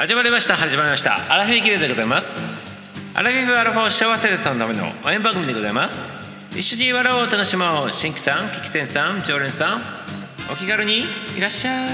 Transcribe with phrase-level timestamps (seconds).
[0.00, 1.12] 始まりました始まりました。
[1.30, 2.42] アラフィーギルでございます。
[3.14, 6.10] アラフィフアラフォー幸せでたのための応援番組でございます。
[6.58, 7.90] 一緒に笑おう楽しもう。
[7.90, 9.80] 新規さんキキセンさん常連さん。
[10.50, 11.00] お気軽に
[11.36, 11.84] いらっしゃい。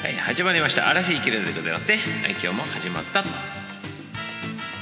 [0.00, 0.88] はい始まりました。
[0.88, 1.98] アラフィーギルでございますね。
[2.22, 3.28] はい今日も始まったと。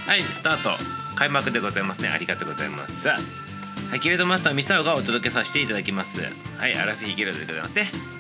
[0.07, 0.71] はいスタート。
[1.17, 2.09] 開幕でございますね。
[2.09, 3.09] ありがとうございます。
[3.09, 3.17] は
[3.97, 6.23] いギルドマスターミサオがお届けさせていただきます。
[6.57, 8.12] はいアラフィーギルドでございますね。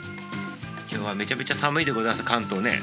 [0.92, 2.80] 今日はめちゃめちゃ寒いでございます関東ね。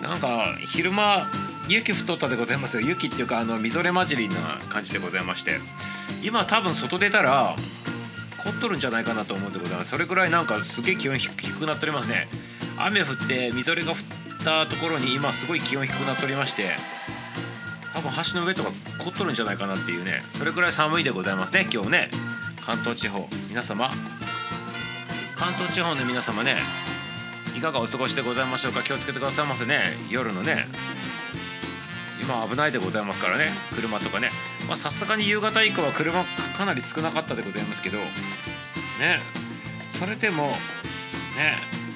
[0.00, 1.26] なんか昼間
[1.68, 2.86] 雪降っとったでございますよ。
[2.86, 4.36] 雪っていうかあのみぞれ混じりな
[4.68, 5.58] 感じでございまして。
[6.22, 7.54] 今多分外出たら
[8.38, 9.90] 凍っとるんじゃないかなと思うんでございます。
[9.90, 12.28] それぐらいなんかすげえ気温低くなっておりますね。
[12.78, 13.96] 雨降ってみぞれが降っ
[14.44, 16.70] たところに今すごい気温低くなっておりまして
[17.92, 20.22] 多分橋の上とか凍っとるんじゃないかなっていうね。
[20.32, 22.10] それくらい寒いでございますね今日ね。
[22.64, 23.88] 関東地方皆様。
[25.36, 26.56] 関東地方の皆様ね。
[27.58, 28.84] いかがお過ごしでございましょうか？
[28.84, 29.82] 気をつけてくださいませね。
[30.08, 30.68] 夜のね
[32.22, 33.46] 今危ないでございますからね。
[33.74, 34.30] 車とかね。
[34.68, 36.22] まあさすがに夕方以降は車
[36.56, 37.98] かなり少なかったでございますけど。
[37.98, 38.04] ね。
[39.88, 40.52] それでもね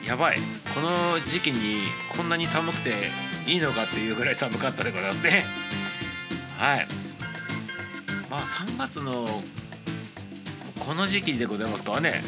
[0.04, 0.36] やばい。
[0.74, 1.82] この時期に
[2.16, 2.90] こんなに寒くて
[3.46, 5.44] いいのかっていうぐらい寒かったでございますね。
[6.58, 6.86] はい。
[8.28, 9.24] まあ3月の
[10.80, 12.20] この時期でございますからね。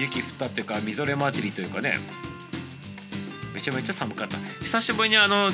[0.00, 1.92] 雪降ったっていうかみぞれ混じりというかね。
[3.54, 4.36] めちゃめちゃ寒かった。
[4.60, 5.48] 久しぶりにあの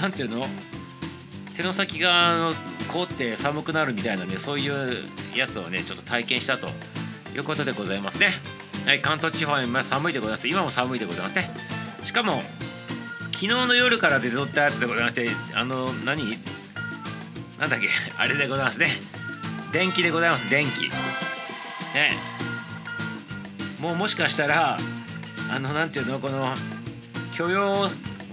[0.00, 0.42] なんていうの？
[1.56, 2.52] 手の先があの
[2.88, 5.04] 凍って寒くなるみたいなねそういう
[5.36, 6.68] やつをねちょっと体験したと。
[7.34, 8.30] いうことでございますね。
[8.86, 10.48] はい関東地方は今寒いでございます。
[10.48, 11.50] 今も寒いでございますね。
[12.02, 12.40] しかも
[13.32, 16.24] 昨日の夜から出とったやつでございましてあの何？
[17.60, 17.88] なんだっけ？
[18.16, 18.88] あれでございますね。
[19.72, 20.88] 電気でございます電気。
[21.94, 22.16] ね。
[23.78, 24.76] もうもしかしたら
[25.50, 26.18] あのなんていうの？
[26.18, 26.54] この
[27.38, 27.86] 許容を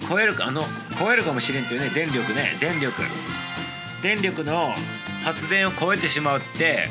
[0.10, 0.62] 超えるかあの
[1.00, 3.04] 超えるかもしれんっていうね電力ね電力。
[4.02, 4.74] 電力の
[5.24, 6.88] 発電を超えてしまうって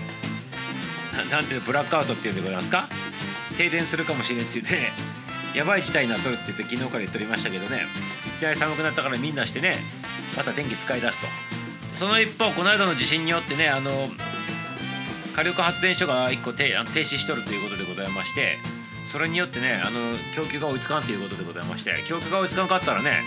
[1.31, 2.89] なんていうのブラックアウトっていうんでございますか？
[3.59, 4.93] 停電するかもしれんって言ってね
[5.55, 7.85] やばい事態になっとるって言って昨日から言っておりましたけどね。
[8.37, 9.77] いきなり寒くなったからみんなしてね
[10.37, 11.27] また電気使い出すと。
[11.95, 14.11] その一方この間の地震によってねあの
[15.37, 18.59] 火力発電所が1個停停止しとるということでございまして
[19.05, 23.21] それによってねあの供給が追いつかんということでございまして供給が追いつかんかったらね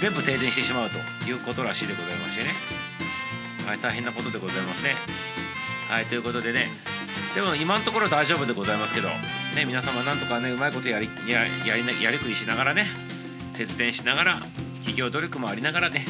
[0.00, 0.98] 全部停電してしまうと
[1.28, 2.50] いうことらしいでございましてね。
[3.66, 4.94] はい大変なことでございますね。
[5.90, 6.68] はいということでね
[7.34, 12.86] でも今のところ大丈夫でございますけどね皆様なんとかねうまいことやりややりやりくりしながらね
[13.52, 14.34] 節電しながら
[14.76, 16.04] 企業努力もありながらね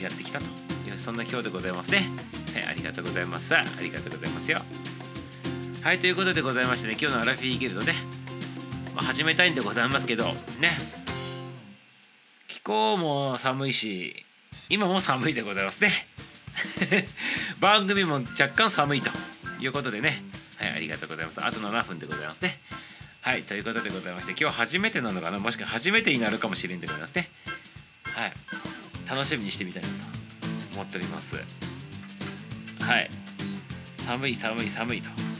[0.00, 1.98] やってきたというそんな今日でございますね。
[2.54, 3.54] はいありがとうございます。
[3.54, 4.58] ありがとうございますよ。
[5.82, 7.94] はいということでございましてね今日のアラフィーギルドね、
[8.94, 10.70] まあ、始めたいんでございますけどね。
[12.46, 14.14] 気候も寒いし
[14.70, 15.90] 今も寒いでございますね。
[17.58, 19.10] 番組も若干寒いと
[19.58, 20.22] いうことでね。
[20.56, 21.44] はいありがとうございます。
[21.44, 22.60] あと7分でございますね。
[23.20, 25.40] はいということでございまして今日初めてなのかな？
[25.40, 27.28] もしくは初めてになるかもしれんでございますね。
[28.04, 28.32] はい
[29.10, 29.94] 楽しみにしてみたいなと
[30.74, 31.34] 思っております。
[32.82, 33.10] はい
[34.06, 35.31] 寒い寒い寒いと。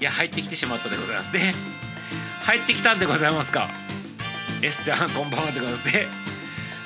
[0.00, 1.52] いや入ってきてしまったでございますね。
[2.46, 3.68] 入ってきたんでございますか。
[4.62, 6.06] S ちゃんこんばんはでございますね。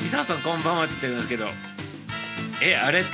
[0.01, 1.49] ミサさんこんばんはって言ってるんですけど。
[2.61, 3.11] えあれって。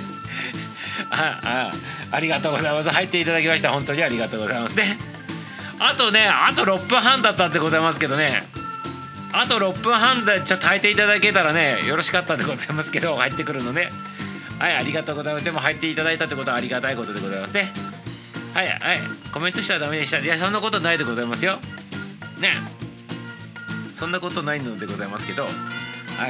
[1.10, 1.70] ああ
[2.10, 2.90] ありがとうございます。
[2.90, 3.70] 入っていただきました。
[3.70, 4.98] 本当にありがとうございますね。
[5.78, 8.42] あとねあと6分半だったんでございますけどね。
[9.32, 13.88] あと6分半でちょっと入っていただけたらねよろしかったでございますけど入ってくるのね。
[14.58, 15.46] はいありがとうございます。
[15.46, 17.72] でも入っていただいたってことはありがたいことでございますね。
[18.54, 18.78] はいはい
[19.32, 20.18] コメントしたらダメでした。
[20.18, 21.58] いやそんなことないでございますよ。
[22.40, 22.50] ね。
[23.94, 25.44] そんなことないのでございますけど。
[25.44, 25.48] は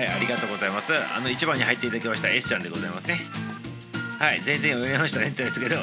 [0.00, 0.92] いありがとうございます。
[0.94, 3.20] あの1番に入っていただきました S ちゃんでございますね。
[4.18, 5.76] はい全然読みましたねってですけど。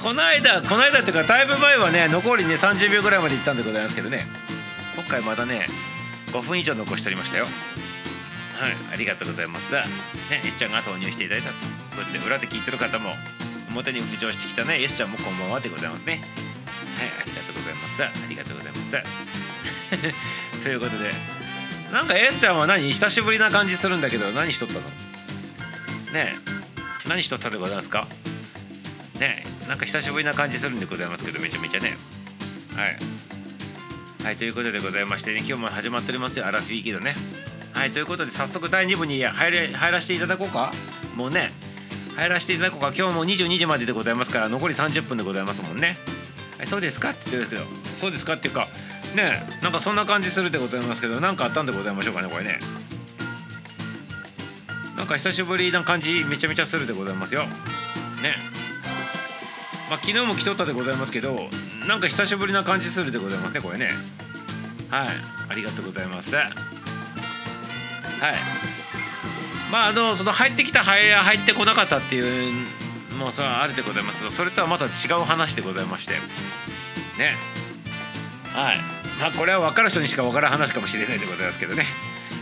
[0.00, 4.24] この間この間っていうかだいぶ前はね残りね30秒ぐらいまでいったんでございますけどね。
[4.94, 5.66] 今回まだね
[6.32, 7.44] 5分以上残しておりましたよ。
[7.44, 9.74] はいありがとうございます。
[9.74, 9.82] ね
[10.44, 11.50] S ちゃんが投入していただいた。
[11.50, 11.62] とこ
[11.98, 13.14] うやって裏で聞いてる方も
[13.76, 16.14] 表に浮上してきたね S ちゃんもこんばんはでございますね。
[16.14, 16.22] はい
[17.20, 18.02] ありがとうございます。
[18.02, 20.62] ありがとうございます。
[20.64, 21.10] ということで
[21.92, 22.90] なんか S ちゃんは何？
[22.90, 24.80] 久しぶりな感じするんだけど何しとったの？
[24.80, 28.08] ねえ何しとったでございますか？
[29.20, 31.94] ねえなんか久しぶりな感じするんでございますけどめちゃめちゃね。
[32.76, 32.96] はい。
[34.24, 36.46] はいということでございましてね今日も始まっておりますよ。
[36.46, 37.14] アラフィーギドね。
[37.74, 40.72] はいということで早速第2部に入れ入らせていただこうか。
[41.14, 41.50] もうね
[42.16, 42.92] 入らせていただこうか。
[42.96, 45.96] 今日も22時まででございますから残り30分でございますもんね
[46.64, 48.68] 「そうですか?」って言ってるんですけど「そうですか?」っていうか
[49.14, 52.58] ねなんかそんな感じするでございますけど何かあったんでございましょうかねこれね。
[54.96, 57.42] なんか久しぶりな感じめちゃめちゃするでございますよ。
[58.22, 58.34] ね。
[59.88, 61.48] まあ昨日も来とったでございますけど
[61.86, 63.90] なんか久しぶりな感じするでございますねこれね。
[64.90, 65.08] はい。
[65.48, 66.34] ありがとうございます。
[66.34, 66.46] はい。
[69.72, 72.52] まああのその入ってきた入入ってこなかったっていう
[73.16, 76.14] もうそれはあるでございますけどそれとはまた違う話でございまして。
[76.14, 77.34] ね。
[78.52, 78.76] はい。
[79.20, 81.84] まあこれは分かる人にしか分からん話かもしれないでございますけどね。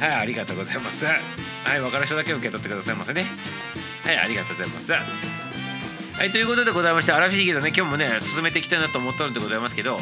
[0.00, 1.04] はいありがとうございます。
[1.04, 1.12] は
[1.76, 3.24] い分かる人だけ受け取ってくださいませね。
[4.04, 4.92] はいありがとうございます。
[4.92, 9.98] はいということでございましてアラフィギードね今日もね進めていきたいなと思ったのでございますけど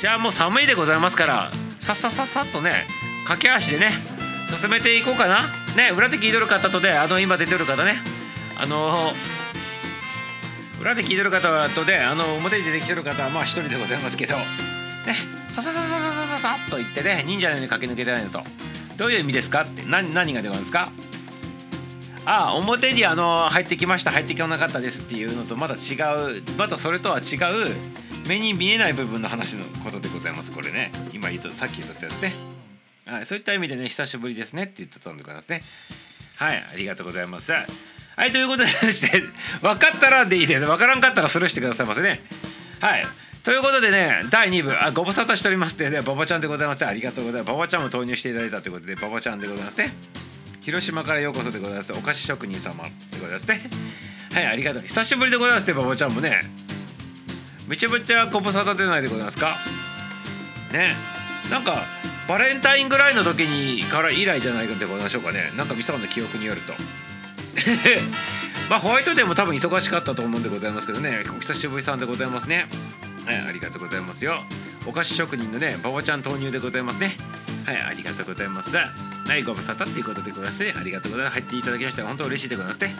[0.00, 2.72] じゃあもう寒いでございますからさっさっさっさっとね
[3.26, 3.90] 駆け足でね
[4.50, 5.42] 進めていこうかな。
[5.76, 7.94] ね裏で聞いとる方とであの今出てる方ね。
[8.58, 9.12] あの
[10.80, 14.36] 裏で聞いてる方とであの表に出てきてる方はまあ一人でございますけど。
[14.36, 14.42] ね
[15.48, 18.42] さささささささと言ってね忍者のように駆け抜けてないのと。
[18.96, 19.62] どういう意味ですか？
[19.62, 20.90] って何何がでますか？
[22.26, 24.10] あ表にあの入ってきました。
[24.10, 25.96] 入ってきなかったですっていうのとまた違
[26.36, 30.52] うまたそれとは違う目に見えない部分の話のことでございます。
[30.52, 30.92] これね。
[31.12, 32.49] 今言うとさっき言ったやつね。
[33.06, 35.62] はい、そういった意味でね久しぶりですねって言ってたんでございますね。
[36.36, 37.52] はいありがとうございます。
[37.52, 39.22] はいということでして
[39.62, 42.20] 分かったらでいいです分からんかったらスルーしてくださいませね。
[42.80, 43.04] はい
[43.42, 46.84] ということでね第2部あご無沙汰しておりますってね馬場ちゃんでございます。
[46.86, 47.50] ありがとうございます。
[47.50, 49.88] 馬場ちゃんも投入していただいたということで馬場ちゃんでございますね。
[50.60, 51.92] 広島からようこそでございます。
[51.92, 53.60] お菓子職人様でございますね。
[54.34, 54.82] はいありがとう。
[54.82, 56.40] 久しぶりでございますって馬場ちゃんもね。
[57.66, 59.54] めちゃめちゃご無沙汰でないでございますか？
[60.72, 60.94] ね
[61.50, 61.84] なんか
[62.30, 65.50] バレンタインぐらいの時にから以来じゃないかでございましょうかね。
[65.56, 66.72] なんかミサの記憶によると。
[68.70, 71.24] まあホワイトデーも多分忙しかったと思うんでございますけどね。
[71.36, 72.68] お久しぶりさんでございますね。
[73.26, 74.40] はいありがとうございますよ。
[74.86, 77.16] お菓子職人のね馬場ちゃん投入でございますね。
[77.66, 78.70] はいありがとうございます。
[78.76, 78.84] は
[79.36, 81.34] いご無沙汰っていうことでございましてありがとうございます。
[81.34, 82.94] 入っていただきました本当嬉しいでございますね。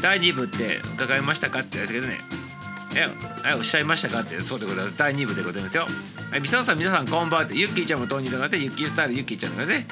[0.00, 2.18] 第2部って伺いましたかってやつけどね。
[2.94, 3.08] え
[3.50, 4.08] えおっしゃいました。
[4.08, 4.98] かってそうでございます。
[4.98, 5.86] 第2部でございますよ。
[6.30, 6.40] はい。
[6.40, 9.86] ミサさん皆さんこんばんはってユッキーちゃんも投入でございましてユッキースタイルユッキーちゃんがね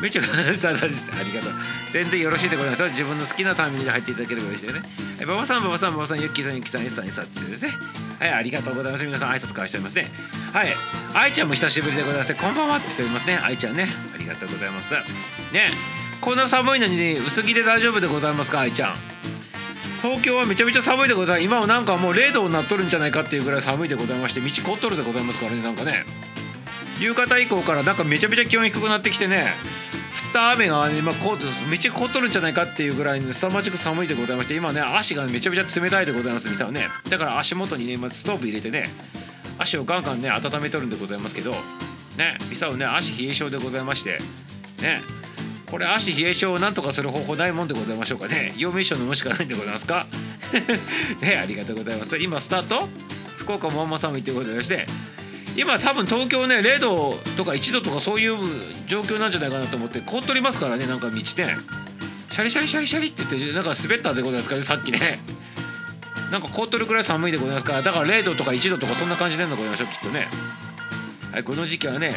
[0.00, 1.52] めっちゃスタートですありがとう
[1.92, 7.70] 全然よろしいでございます自分の好きなタイミングで入っていただければ嬉しいよねはい馬場さん馬場さん馬場さんユッキーさんユッキーさん S さん S さんってですね
[8.18, 10.06] はいありがとうございます皆さん挨拶交わしておりますね
[10.52, 10.68] はい
[11.14, 15.68] 愛ちゃんも久しぶりでございますこんばんはって言っておりますね愛ちゃんねありがとうございますね
[16.20, 18.94] こんな寒いのに、ね、薄着で大丈夫でございますか愛ちゃん
[20.02, 21.44] 東京はめちゃめちゃ寒いでございます。
[21.44, 26.04] 今はなんかもう0度になっとるんじゃないかっていうぐらい寒いでございまして道凍っとるでございますからねなんかね。
[26.98, 29.44] 夕方以降からなんかめちゃめちゃ気温低くなってきてね
[30.26, 36.88] 降った雨が今こうめっちゃ凍っとるんじゃないかっていうぐらいに凄まじく寒いでございまして今ね足がめちゃめちゃ冷たいでございます店はね。
[37.08, 38.84] だから足元にね今ストーブ入れてね
[39.58, 41.52] 足をガンガンね温めとるんでございますけど
[42.18, 44.18] ね店はね足冷え性でございまして
[44.82, 45.21] ね。
[45.72, 48.52] これ足冷え性をなんとかする方法ないもんでございましょうかね。
[48.58, 50.06] 陽明酒飲むしかないんでございますか？
[51.22, 52.18] ねありがとうございます。
[52.18, 52.86] 今スタート？
[53.38, 54.86] 福岡もあんま寒いということでして
[55.56, 58.36] 今多分東京ね0度とか1度とかそういう
[58.86, 61.22] 状況なんじゃないかなと思って凍っとりますからねなんか道ね。
[61.22, 65.18] シャリシャリシャリシャリって言ってなんか滑ったでございますかねさっきね。
[66.30, 70.28] なんか凍っとるくらい寒いでございますからだから0度とか1度とかそんな感じでんのございましょうきっとね。
[71.32, 72.12] はいこの時期はね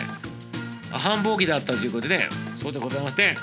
[0.97, 3.35] 繁忙期だったということで、そうでございますね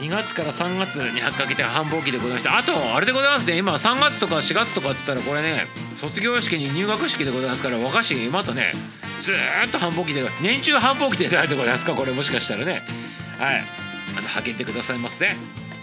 [0.00, 2.48] 2月から3月にかけて繁忙期でございまして。
[2.48, 3.56] あとあれでございますね。
[3.56, 5.64] 今3月とか4月とかって言ったらこれね
[5.96, 8.70] 卒業式に入学式でございますから和菓子またね
[9.20, 11.94] ずーっと繁忙期で年中繁忙期でないでございますか？
[11.94, 12.80] これもしかしたらね。
[13.38, 13.62] はい。
[14.16, 15.36] あの励んでくださいますね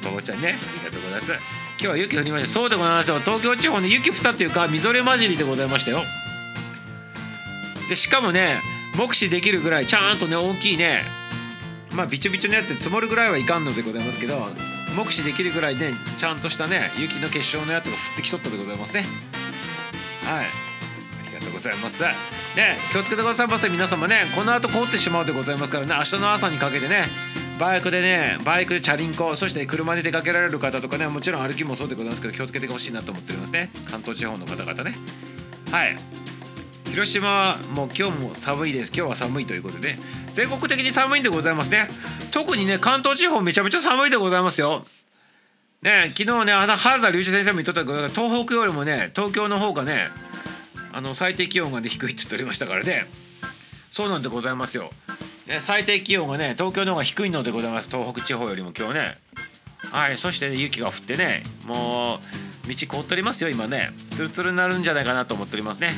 [0.03, 0.47] ばばちゃんね。
[0.47, 1.31] ありがとうございます。
[1.33, 2.47] 今日は雪降りました。
[2.47, 3.19] そうでございますよ。
[3.19, 5.99] 東京地方に雪降ったっていうかみぞれ混じりでございましたよ。
[7.89, 8.59] でしかもね
[8.97, 11.01] 目視できるぐらいちゃんとね大きいね
[11.95, 14.35] まあびちょびちょのやつ積もるぐらいはいかんのでございますけど
[14.95, 19.03] 目視できるぐらいねちゃんとしたね雪の結晶のやつが降ってきとったでございますね。
[20.23, 20.45] はい。
[20.45, 22.01] ありがとうございます。
[22.03, 22.09] ね
[22.91, 23.67] 気をつけてくださいませ。
[23.69, 27.03] 皆様ねこの後凍ってしまうでございますからね明日の朝にかけてね
[27.59, 33.69] バイクでねバイクでチャリンコそして車で出かけられる方とかねもちろん歩きもそうでございますけど気をつけてほしいなと思っておりますね。
[33.89, 34.95] 関東地方の方々ね。
[35.71, 36.24] はい。
[36.95, 38.87] 広島はもう今日も寒いです。
[38.95, 39.97] 今日は寒いということで
[40.33, 41.89] 全国的に寒いんでございますね。
[42.31, 44.85] 特にね関東地方めちゃめちゃ寒いでございますよ。
[45.81, 50.07] ね昨日ねあの原田隆一先生も言っとったけど東北よりもね東京の方がね
[50.93, 53.03] あの最低気温がね低いって言っておりましたからね。
[53.91, 54.89] そうなんでございますよ、
[55.47, 57.89] ね、最低気温がね東京の方が低いのでございます。
[57.89, 59.17] 東北地方よりも今日ね。
[59.91, 62.19] はいそして、ね、雪が降ってねも
[62.65, 63.89] う道凍っておりますよ今ね。
[64.11, 65.89] ツルツルになるんじゃないかなと思っておりますね。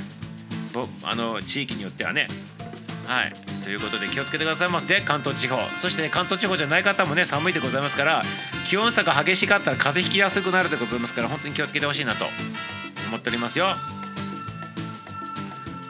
[1.04, 2.28] あの地域によってはね。
[3.06, 3.34] はい。
[3.64, 4.94] ということで気をつけてくださいませ。
[4.94, 5.58] ね関東地方。
[5.78, 8.22] そしてね関東地方じゃない方もね寒いでございますから
[8.68, 12.26] 気温差が激しかったら風邪ひきやすくなるでございますから本当に気をつけてほしいなと。
[13.08, 13.68] 思っておりますよ。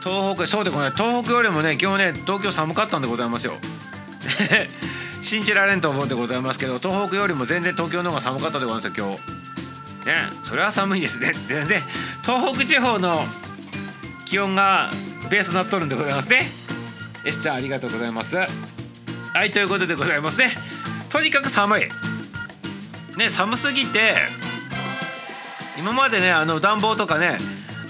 [0.02, 1.02] 東北そうでございます。
[1.02, 3.54] 東北よりもね今日ね東京寒かったんでございますよ。
[5.20, 10.06] 信じられんと思うんでございますけど東北よりも全然東京の方が寒かったでございますよ今日。
[10.06, 11.32] ねそれは寒いですね。
[11.48, 11.82] でね
[12.22, 13.26] 東北地方の
[14.28, 14.90] 気温が
[15.30, 16.40] ベースになっとるんでございますね。
[17.24, 18.36] S ちゃんありがとうございます。
[18.36, 18.46] は
[19.44, 20.52] いということでございますね。
[21.08, 21.82] とにかく寒い。
[23.16, 24.14] ね寒すぎて
[25.78, 27.38] 今までねあの暖房とかね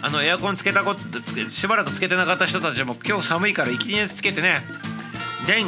[0.01, 4.59] あのエアコンつけたことつけしばらくつけてなかった人たちも今日寒いからいきなりつけてね
[5.47, 5.67] 電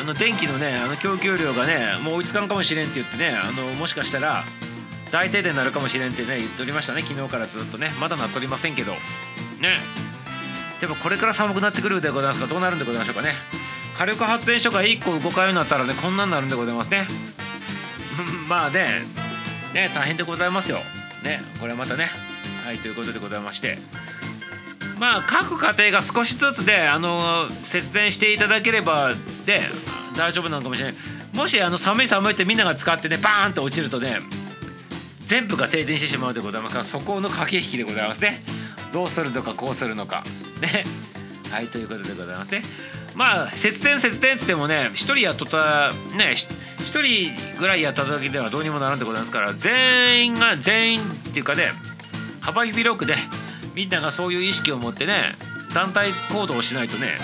[0.00, 4.44] あの電気のねあの供給量がねもう追いつかんかもしれんって言ってねあのもしかしたら
[5.10, 7.02] 大停電になるかもしれんってね言っておりましたね。
[7.02, 8.92] 昨日からずっとねまだなっておりませんけど。
[9.62, 9.78] ね。
[10.80, 13.32] でもこれから寒くなってくるでございますかどうなるんでございましょうかね。
[13.96, 17.06] 火力発電所が1個動かんようになったらねこんなになるんでございますね。
[18.48, 19.04] まあね
[19.72, 20.82] ね大変でございますよ。
[21.22, 22.10] ねこれはまたね。
[22.66, 23.78] はいということでございまして。
[24.98, 29.12] まあ各家庭が少しずつであの節電していただければ
[29.46, 29.62] で
[30.16, 30.94] 大丈夫なのかもしれない。
[31.34, 34.18] もしあの寒い寒いってみんなが使ってねバーンと落ちるとね
[35.20, 38.42] 全部が停電してしまうでございますからそこの駆け引きでございますね。
[38.92, 40.22] どうするのかこうするのか。
[40.60, 40.84] ね。
[41.50, 42.62] はいということでございますね。
[43.14, 51.72] まあ節電節電って言ってもね1人やっとったね1人ぐらいやっただけではどうにもならんでございますから全員が全員っていうかね
[52.40, 53.14] 幅広くで
[53.74, 55.14] みんながそういう意識を持ってね
[55.74, 57.18] 団体行動をしないとね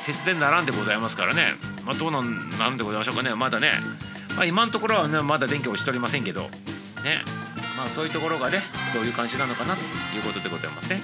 [0.00, 1.52] 節電ならんでございますからね。
[1.84, 3.34] まあどうなんなんでございましょうかね。
[3.34, 3.70] まだね、
[4.36, 6.42] まあ、今のところはねまだ電気落ちておりませんけど。
[7.02, 7.22] ね。
[7.78, 8.58] まあそういうところがね
[8.92, 9.80] どういう感じなのかなと
[10.16, 11.00] いうことでございますね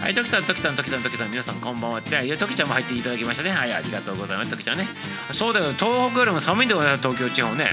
[0.00, 4.86] はい時さん時さん時さん時さん皆さんこんばんはっていや時ちゃんも入っていただきましたねはいありがとうございます時ちゃんね
[5.32, 7.70] そうだよ東北よりも寒いんでございます東京地方ね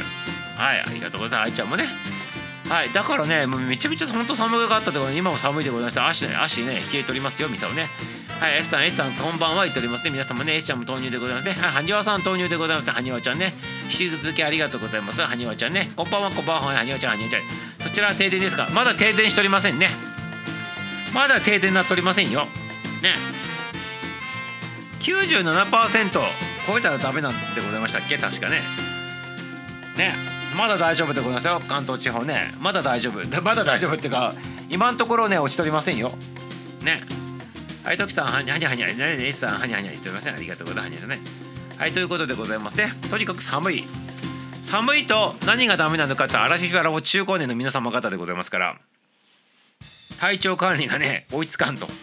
[0.55, 1.85] はいありがとうございます愛ちゃんもね
[2.69, 7.87] はいだからねもうめちゃめちゃ本当寒かったところ今も寒いでございました足ね足ね冷えておりますよミサをね
[8.41, 10.09] はい、S さん、S さん、こんばんは言っておりますね。
[10.09, 11.53] 皆様ね、S ちゃんも投入でございますね。
[11.53, 12.89] はい、はにわさん投入でございます。
[12.89, 13.53] はにわちゃんね。
[13.83, 15.21] 引き続きありがとうございます。
[15.21, 15.91] はにわちゃんね。
[15.95, 17.70] こんばんは、こんばんは、はにわちゃん、はにわちゃん。
[17.83, 18.67] そちらは停電ですか？
[18.73, 19.89] まだ停電しておりませんね。
[21.13, 22.45] まだ停電なっておりませんよ。
[23.01, 23.13] ね。
[24.99, 26.19] 97%
[26.67, 28.17] 超えたらダメなんでございましたっけ？
[28.17, 28.59] 確かね。
[29.97, 30.13] ね。
[30.57, 31.61] まだ大丈夫でございますよ。
[31.67, 32.51] 関東地方ね。
[32.59, 33.19] まだ大丈夫。
[33.41, 34.33] まだ大丈夫っていうか、
[34.69, 36.13] 今のところね、落ちておりませんよ。
[36.81, 37.01] ね。
[37.83, 38.93] はい、トキさん、はにゃはにゃはにゃ、ね、
[39.27, 40.35] エスさん、はにゃはにゃ言っておりません。
[40.35, 41.07] ありがとうございます。
[41.07, 41.19] ね。
[41.77, 42.93] はい、ということでございますね。
[43.09, 43.83] とにかく寒い。
[44.61, 48.77] 寒いと何がダメなのかってアラフィフアラフ中高年の皆様方でございますから
[50.19, 51.87] 体調管理がね追いつかんと。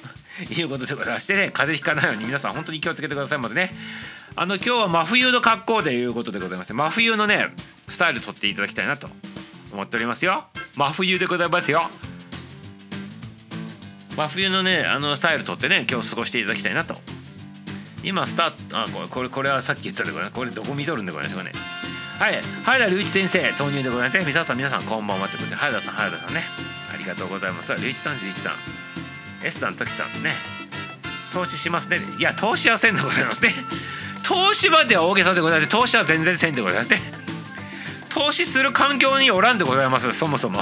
[0.57, 3.75] いうことでございましてね風邪ひかないように皆さん本当に気をつけてくださいまでね。
[4.37, 7.53] あの今日は真冬の格好でいうことでございまして真冬のね
[7.88, 9.11] スタイル取っていただきたいなと。
[9.73, 10.45] 思っておりますよ。
[10.77, 11.83] 真冬でございますよ。
[14.17, 16.95] 真冬のねあのスタイル取ってね今日過ごしていただきたいなと。
[18.05, 21.53] 今スタートあこれこれこれはさっき言ったでこれこれどこ見とるんでこれね。
[22.19, 22.41] はい。
[22.65, 24.27] 原田隆一先生投入でございます。
[24.27, 26.43] 皆さん皆さんこんばんはってことで原田さん原田さんね。
[26.93, 27.69] ありがとうございます。
[27.69, 28.53] 隆一さん隆一さん。
[29.47, 30.33] S さん時さんね。
[31.33, 32.01] 投資しますね。
[32.19, 33.55] いや投資はせんでございますね。
[34.25, 35.71] 投資までは大げさでございます。
[35.71, 36.99] 投資は全然せんでございますね。
[38.11, 40.13] 投資する環境におらんでございます。
[40.13, 40.59] そもそも。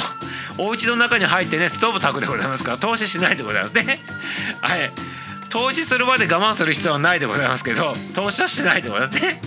[0.59, 3.99] お家の中に入ってねストーブ炊くでございますから投資しないでございますね。
[4.61, 4.91] はい。
[5.49, 9.41] 投資するまで我慢する必要はないでございますけど投資はしないでございますね。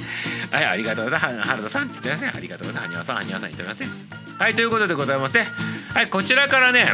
[0.52, 1.50] はいありがとうございます。
[1.50, 2.32] 原田さんって言ってますね。
[2.36, 2.90] ありがとうございます。
[2.90, 3.90] はにわさんはにわさん言っておりますね
[4.40, 5.46] はいということでございますね。
[5.94, 6.86] はいこちらからね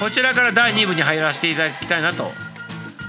[0.00, 2.30] こちらから第2部に入らせていただきたいなと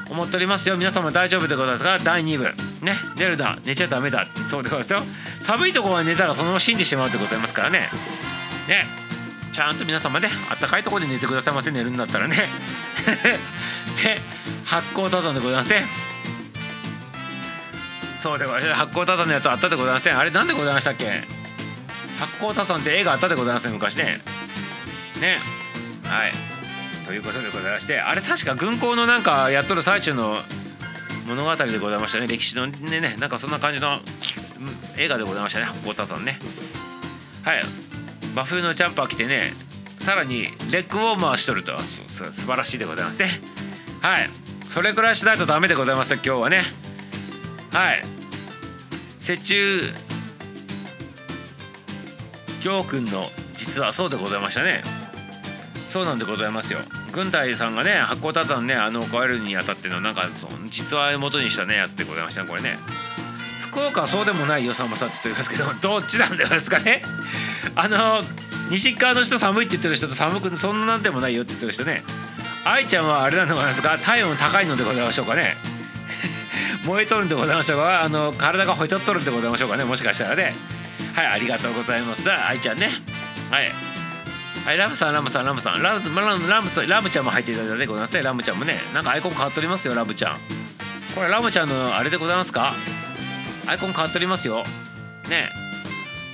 [0.10, 0.78] 思っておりますよ。
[0.78, 1.98] 皆様大丈夫でございますか？
[2.00, 2.44] 第2部。
[2.86, 4.26] ね寝るだ寝ちゃダメだ。
[4.48, 5.26] そうでございますよ。
[5.42, 7.90] 寒いところは寝たらそのまま死んでしまうってことありますからね。
[8.68, 8.86] ね。
[9.52, 11.72] ちゃんと皆様ねあったかいところで寝てくださいませ。
[11.72, 12.36] 寝るんだったらね。
[14.04, 14.20] で
[14.66, 15.86] 発酵タダでございますね。
[18.26, 18.74] そうでございます。
[18.74, 21.06] 発酵タダのやつあったでございますねあれなんでございましたっけ？
[22.18, 24.18] 発酵タダって絵があったでございますね昔ね。
[25.22, 25.38] ね。
[26.06, 26.32] はい。
[27.06, 30.40] ということでございましてあれ確か軍港のなんかやっとる最中の
[31.28, 32.26] 物語でございましたね。
[32.26, 33.16] 歴史のねね。
[33.20, 34.00] なんかそんな感じの
[34.98, 35.66] 映画でございましたね。
[35.66, 36.40] 発酵タダンね。
[37.44, 37.62] はい。
[38.34, 39.54] 真冬のジャンパー着てね
[40.00, 41.78] さらにレッグウォーマーしとると。
[41.78, 43.30] 素晴らしいでございますね。
[44.02, 44.30] はい。
[44.68, 46.64] それくらいしないとダメでございます今日はね。
[47.72, 48.15] はい。
[49.28, 49.92] 雪中
[52.62, 54.82] 行君の実はそうでございましたね。
[55.76, 56.80] そうなんでございますよ。
[57.12, 62.78] 軍隊さんがね八甲田山ねあの越えるにあたってのなんかその実話を元にしたねやつでございましたねこれね。
[63.72, 67.02] 福岡はそうでもないよ寒さって言ってますけど どっちなんですかね。
[67.76, 68.22] あの
[68.70, 72.04] 西側の人寒いって言ってる人と寒くそんななんでもないよって言ってる人ね。
[72.64, 73.98] 愛ちゃんはあれなんでございますか？
[73.98, 75.56] 体温高いのでございましょうかね。
[76.86, 78.04] 燃えとるんでございましょうか。
[78.04, 79.84] あの体がほいとっとるんでございましょうかね。
[79.84, 80.54] もしかしたらね。
[81.16, 82.32] はいありがとうございます。
[82.32, 82.90] 愛ちゃんね。
[83.50, 83.70] はい。
[84.66, 85.82] はいラムさんラムさんラムさん。
[85.82, 88.24] ラムラムラムさんラムちゃんも入っていただいてございますね。
[88.24, 88.76] ラムちゃんもね。
[88.94, 90.38] なんかアイコン変わっておりますよラムちゃん。
[91.16, 92.74] これラムちゃんのあれでございますか？
[93.68, 94.64] アイコン変わっておりますよ。
[95.30, 95.50] ね。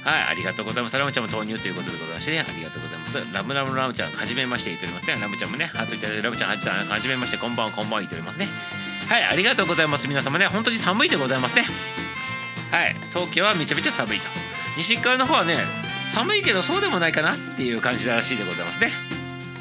[0.04, 0.98] はいありがとうございます。
[0.98, 2.40] ラムちゃんも投入ということでございましてね。
[2.40, 3.34] ありがとうございます。
[3.34, 5.22] ラムラムラムちゃんはじめまして言っておりますね。
[5.22, 8.48] ラムちゃんもねハートいただいてラムちゃんはじはじめましてこんばんはこんばんは言っておりますね。
[9.12, 10.08] はいありがとうございます。
[10.08, 11.66] 皆様ね本当に寒いでございますね。
[12.72, 14.24] はい東京はめちゃめちゃ寒いと。
[14.78, 15.56] 西側の方はね
[16.16, 18.90] 寒いけどそうでもないかなっていう感じらしいでございますね。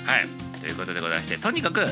[0.07, 1.85] はいということでございましてとにかく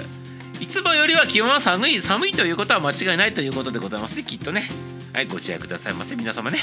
[0.61, 4.69] いつもよりは気温は寒い寒いということは間違いないということでございますねきっとね。
[5.13, 6.59] はいご自愛くださいませ皆様ね。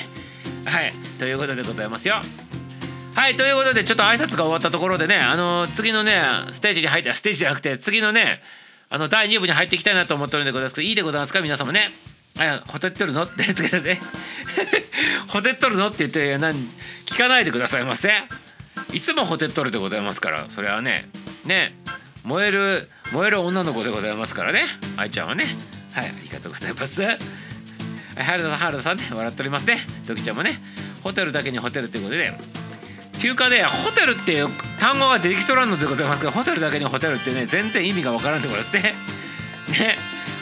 [0.64, 2.22] はいということでございますよ。
[3.16, 6.22] はいということでちょっと挨拶が終わったところでねあの次のね
[6.52, 8.40] ステージに入ってステージじゃなくて次のね
[8.96, 11.42] あの第2部に入っていきたいなと思ってるんでございますけどいいでございますか？
[11.42, 11.90] 皆様ね。
[12.38, 13.24] はいほてって るの？
[13.24, 14.00] って言ってね。
[15.28, 15.88] ほてっとるの？
[15.88, 16.56] って言って何
[17.06, 18.10] 聞かないでくださいませ。
[18.94, 21.10] いつもほてっとるでございますからそれはね。
[21.44, 21.76] ね。
[22.24, 24.62] 燃える燃える女の子でございますからね。
[24.96, 25.44] 愛ちゃんはね。
[25.92, 27.02] はいありがとうございます。
[27.04, 27.18] 原
[28.38, 29.04] 田さん原田さんね。
[29.12, 29.78] 笑っておりますね。
[30.08, 30.58] ドキちゃんもね。
[31.04, 32.32] ホテルだけにホテルっていうことで
[33.18, 34.48] っていうかねホテルっていう
[34.80, 38.96] 単語が出てきとらんのでございますけどホテルだけにホテルってね全然意味がわからんってことですね。
[39.80, 39.98] ね。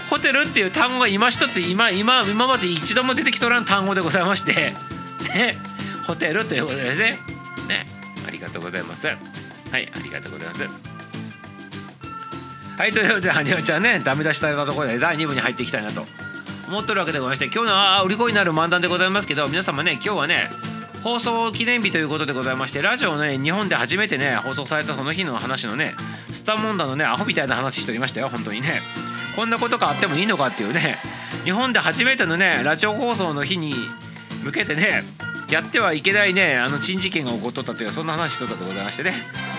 [0.09, 4.73] ホテルっていう単語が今一つ今今今まで一度も出てきとらん単語でございまして。
[5.33, 5.57] ね。
[6.05, 7.19] ホテルということですね。
[7.67, 7.85] ね。
[8.27, 9.07] ありがとうございます。
[9.07, 9.17] はい
[9.71, 10.93] ありがとうございます。
[12.77, 16.05] はいということではにわちゃんねダメ出しされたところで第2部に入っていきたいなと
[16.67, 20.49] 思ってるわけでございまして今日のあ売り子になる漫談でございますけど皆様ね今日はね
[21.03, 25.93] 放送記念日ということでございましてラジオね日本で初めてね放送されたその日の話のね
[26.29, 28.81] スターモンダのねアホみたいな話しておりましたよ本当にね。
[29.35, 30.97] こんなことがあってもいいのかっていうね
[31.43, 33.73] 日本で初めてのねラジオ放送の日に
[34.45, 35.03] 向けてね
[35.49, 39.11] やってはいけないねあの珍事件が起こっとったというそんな話しとったでございましてね。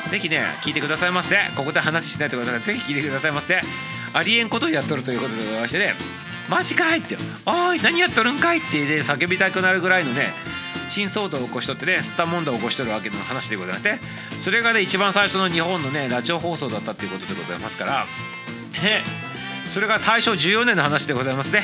[0.09, 2.61] 是非ね聞いてくださいませここで話しないでください。
[2.61, 3.61] 是非聞いてくださいませ
[4.14, 5.92] ありえんことをやっとるということでございましてね。
[6.48, 10.28] マジかいって「おい何やっとるんかい」ってね叫びたくなるぐらいのね
[10.88, 13.99] 新騒動を起こしとってねスタ問題を起こしとるわけの話でございまして
[14.37, 18.05] それがね一番最初の日本のねラジオ放送だったっていうことでございますから
[18.83, 19.01] ね
[19.66, 21.62] それが大正14年の話でございますね。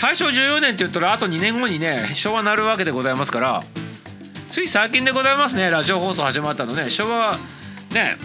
[0.00, 3.62] 大正14年って言ったらあと2年後にね昭和なるわけでございますから
[4.48, 6.88] つい最近でございますねラジオ放送始まったのね。
[6.88, 7.34] 昭和
[7.92, 8.16] ね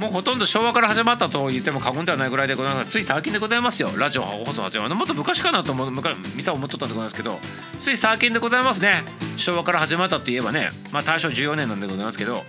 [0.00, 3.90] もうほとんど昭和から始まったと言っても過言ではないぐらいでございますつい最近でございますよ。
[3.98, 4.94] ラジオ放送始まる。
[4.94, 5.90] もっと昔かなと思う。
[6.34, 7.38] ミサ思っとったんでございますけど。
[7.78, 9.02] つい最近でございますね。
[9.36, 12.44] 昭和から始まったといえばねまあ大正14年なんでございますけど。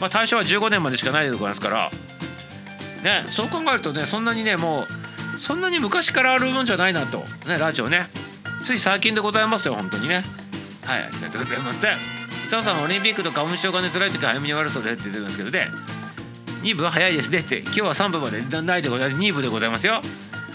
[0.00, 1.90] まあ大正は15年までしかないでございますから。
[3.04, 4.84] ねそう考えるとねそんなにねも
[5.36, 7.18] うそんなに昔からあるもんじゃないなと。
[7.46, 8.00] ねラジオね。
[8.64, 10.24] つい最近でございますよ本当にね。
[10.84, 11.86] はいありがとうございます。
[12.48, 15.52] 澤さんオリンピックと花粉症がね辛い時早めに終わるそうでって言ってますけど。
[15.52, 15.68] ね
[16.66, 17.58] 2部は早いですねって。
[17.58, 18.42] 今日は3部まで。
[18.42, 19.22] ないでございます。
[19.22, 20.00] 2部でございますよ。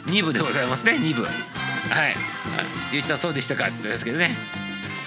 [0.07, 0.91] 2部でございますね。
[0.91, 1.31] 2部はい。
[2.91, 4.35] ゆういちさんそうでしたかって言うんですけどね。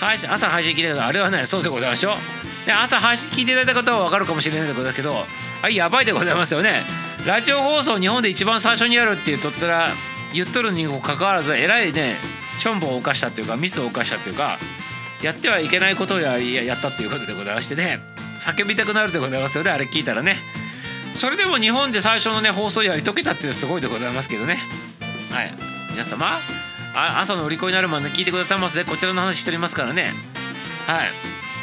[0.01, 2.67] 配信朝配信聞いてたあれはねそうでございましょう。
[2.67, 5.13] で朝配信聞いていただいた方は分かるかもしれないでございますけど
[5.63, 6.81] あれやばいでございますよね。
[7.27, 9.89] ラジオ放送日本で一番最初にやるって言っとったら
[10.33, 12.17] 言っとるにもかかわらずえらいね
[12.59, 14.57] チョンボを犯したっていうかミスを犯したっていうか
[15.23, 18.01] やってはいけないことをややったっていうことでございましてね。
[18.41, 19.71] 叫びたくなるでございますよね。
[19.71, 20.64] あれ聞いたらね。
[21.15, 24.59] それでも日本で最初のね放送やり遂げたっていうのはすごいでございますけどね。
[25.33, 25.51] はい。
[25.93, 26.27] 皆様
[26.97, 28.77] あ朝の売り子になるまで聞いてくださいます。
[28.77, 30.07] ねこちらの話しておりますからね。
[30.87, 31.09] はい。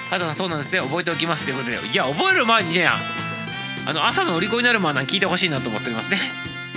[0.09, 0.79] 畑さんそうなんですね。
[0.79, 1.77] 覚えておきますということで。
[1.87, 6.17] いや覚える前にねあの朝の売り子になるまで聞いてほしいなと思っておりますね。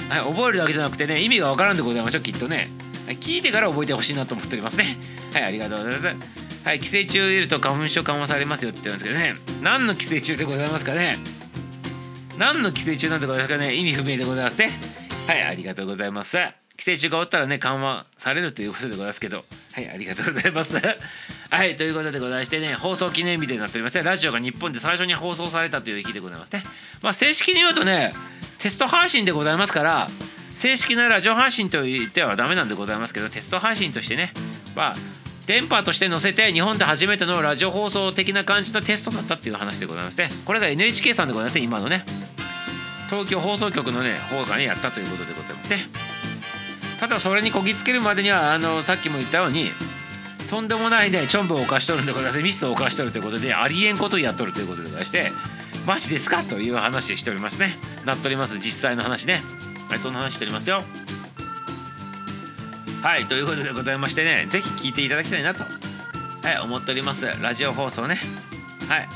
[0.08, 0.32] はい。
[0.34, 2.68] 覚えるだけじゃなくてね意味がわからんでございましょうきっとね。
[3.06, 4.84] 聞いてから覚えてほしいなと思っておりますね。
[5.32, 6.66] はいありがとうございます。
[6.68, 9.34] はい寄生虫を入れると花粉症緩和されますよって言うんですけどね。
[9.62, 11.18] 何の寄生虫でございますかね。
[12.38, 14.70] 何の寄生虫なんでございますかね意味不明でございますね。
[15.28, 16.36] はいありがとうございます。
[16.76, 19.44] 寄生虫がおったらね緩和されるということでございますけど。
[19.72, 20.76] はいありがとうございます。
[21.50, 24.02] はいということでございましてね放送記念日でなっておりますね。
[24.02, 26.62] ラジオが日本で最初に放送されたという日でございますね。
[27.02, 28.12] まあ正式に言うとね
[28.58, 30.08] テスト配信でございますから
[30.52, 34.32] 正式なラジオ配信と言ってはダメなんでございますけどテスト配信としてね
[34.74, 34.94] まあ
[35.46, 42.04] 電波として載せて日本で初めてのラジオ放送的な感じのテストだったっていう話でございましてこれが NHK さんでございますね今のね。
[43.10, 45.78] 東京放送局のね方がねやったということでございますね。
[46.98, 49.70] ただそれにこぎつけるまでにはあのさっきも言ったように
[50.48, 55.30] とんでもないねチョンボを犯しとるんでございますミスを犯しとるということでありえんことをやっとるということでございまして
[55.86, 56.42] マジですか？
[56.42, 57.74] という話しておりますね。
[58.06, 59.42] なっております実際の話ね。
[59.90, 60.82] はいそんな話しておりますよ。
[63.04, 65.68] はいということでございましてね是非聞いていただきたいなとは
[66.52, 68.16] い思っておりますラジオ放送ね。
[68.88, 69.08] はい。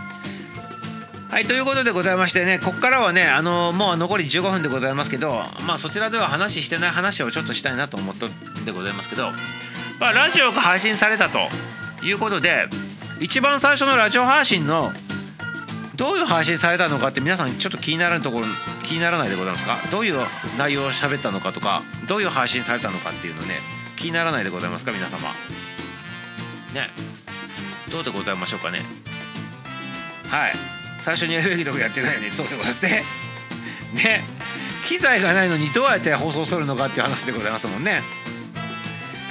[1.30, 8.26] はいということでございましてねここからはねあのもう残り15分でございますけどまあそちらでは話してない話をちょっとしたいなと思って
[8.66, 9.30] でございますけど、
[9.98, 11.38] まあ、ラジオが配信されたと
[12.04, 12.66] いうことで
[13.20, 14.92] 一番最初のラジオ配信の
[15.96, 18.46] どういう配信されたのかって皆さんちょっと気になるところ
[18.82, 19.76] 気にならないでございますか？
[19.90, 20.18] どういう
[20.58, 25.28] 内容を喋ったのかとかどういう配信されたのかっていうのね気にならないでございますか皆様。
[26.72, 26.88] ね。
[27.90, 28.78] どうでございましょうかね。
[30.28, 30.52] はい。
[30.98, 33.04] 最初にやるべきとこやってないよねそうでございますね。
[33.94, 34.24] ね。
[34.86, 38.02] 機材がないのにどうやって放送するのかっていう話でございますもんね。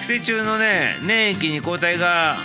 [0.01, 2.37] 寄生虫のね粘液に抗体が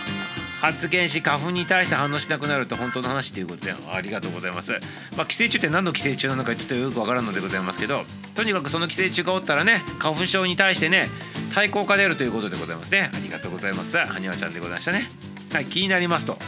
[0.62, 4.72] 発現し花粉に対して反応しなくなると本当の話ということでありがとうございます。
[5.16, 8.02] まあ、寄生虫って何の寄生虫なのかちょっとよくわからんのでございますけど
[8.36, 11.08] とにかくその寄生虫がおったらね花粉症に対してね
[11.52, 13.10] 対効果であるということでございますね。
[13.12, 13.96] ありがとうございます。
[13.96, 15.08] はにわちゃんでございましたね。
[15.52, 16.38] はい気になりますと。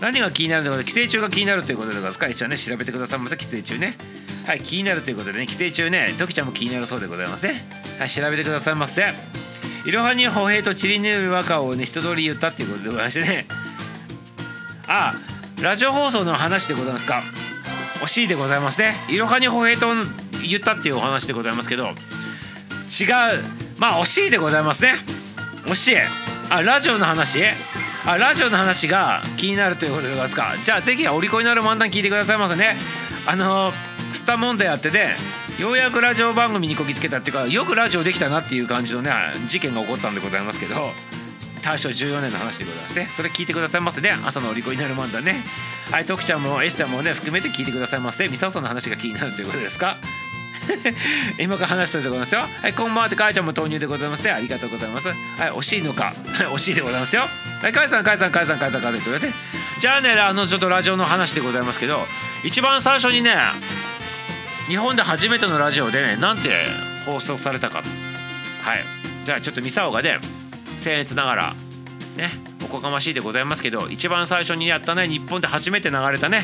[0.00, 2.28] 何が気になるのか寄生虫が気になるということでございますか？
[2.28, 3.36] 一応ね調べてくださいませ。
[3.36, 3.96] 寄生虫ね。
[4.46, 7.54] はい気になるということでね寄生虫ねドキちゃんも気になるそうでございますね。
[7.98, 9.55] はい調べてくださいませ。
[9.86, 13.46] いろはに歩兵とチリヌール和歌をね一通り言ったっていうことでございましてね。
[14.88, 15.14] あ
[15.62, 17.22] ラジオ放送の話でございますか。
[18.00, 18.96] 惜しいでございますね。
[19.08, 19.86] いろはに歩兵と
[20.46, 21.84] 言ったっていうお話でございますけど。
[21.84, 21.92] 違う。
[23.78, 24.94] まあ惜しいでございますね。
[25.66, 25.96] 惜しい。
[26.50, 27.44] あラジオの話？
[28.06, 30.54] あラジオの話が気になるということでございますか。
[30.62, 32.76] じゃあぜひお利口になる漫談聞いてくださいませね。
[33.26, 33.72] あの
[34.12, 35.10] スタ問題やってて
[35.58, 39.10] ようやくラジオ番組にこぎつけたっていうかよくラジオできたなっていう感じのね
[39.46, 40.74] 事件が起こったんでございますけど
[41.64, 45.34] 大正14年の話でございますねそれ聞いてくださいませね朝のお利口になる漫談ね
[45.90, 49.96] はい徳ちゃんもエスちゃんもね含めて聞いてくださいませミサオさんの話が気になるということですか？
[51.38, 52.40] 今から話してるでございますよ。
[52.40, 54.32] はい、こんばんはってかいちゃんも投入でございますね。
[54.32, 55.08] ありがとうございます。
[55.08, 55.16] はい、
[55.52, 56.12] 惜しいのか？
[56.52, 57.22] 惜しいでございますよ。
[57.62, 59.32] はい、かいさん、かいさん、かいさん、かいさん、かいさん、と言われて。
[59.78, 62.04] じゃあね、あの、ちょっとラジオの話でございますけど、
[62.42, 63.36] 一番最初にね、
[64.68, 66.50] 日本で初めてのラジオでね、なんて
[67.06, 67.82] 放送されたか。
[67.82, 67.88] と。
[67.88, 68.84] はい。
[69.24, 70.18] じゃあちょっとミサオがね、
[70.76, 71.54] 僭越ながら、
[72.16, 72.30] ね、
[72.64, 76.42] おこがましいでございますけど、一番最初にやったね、日本で初めて流れたね、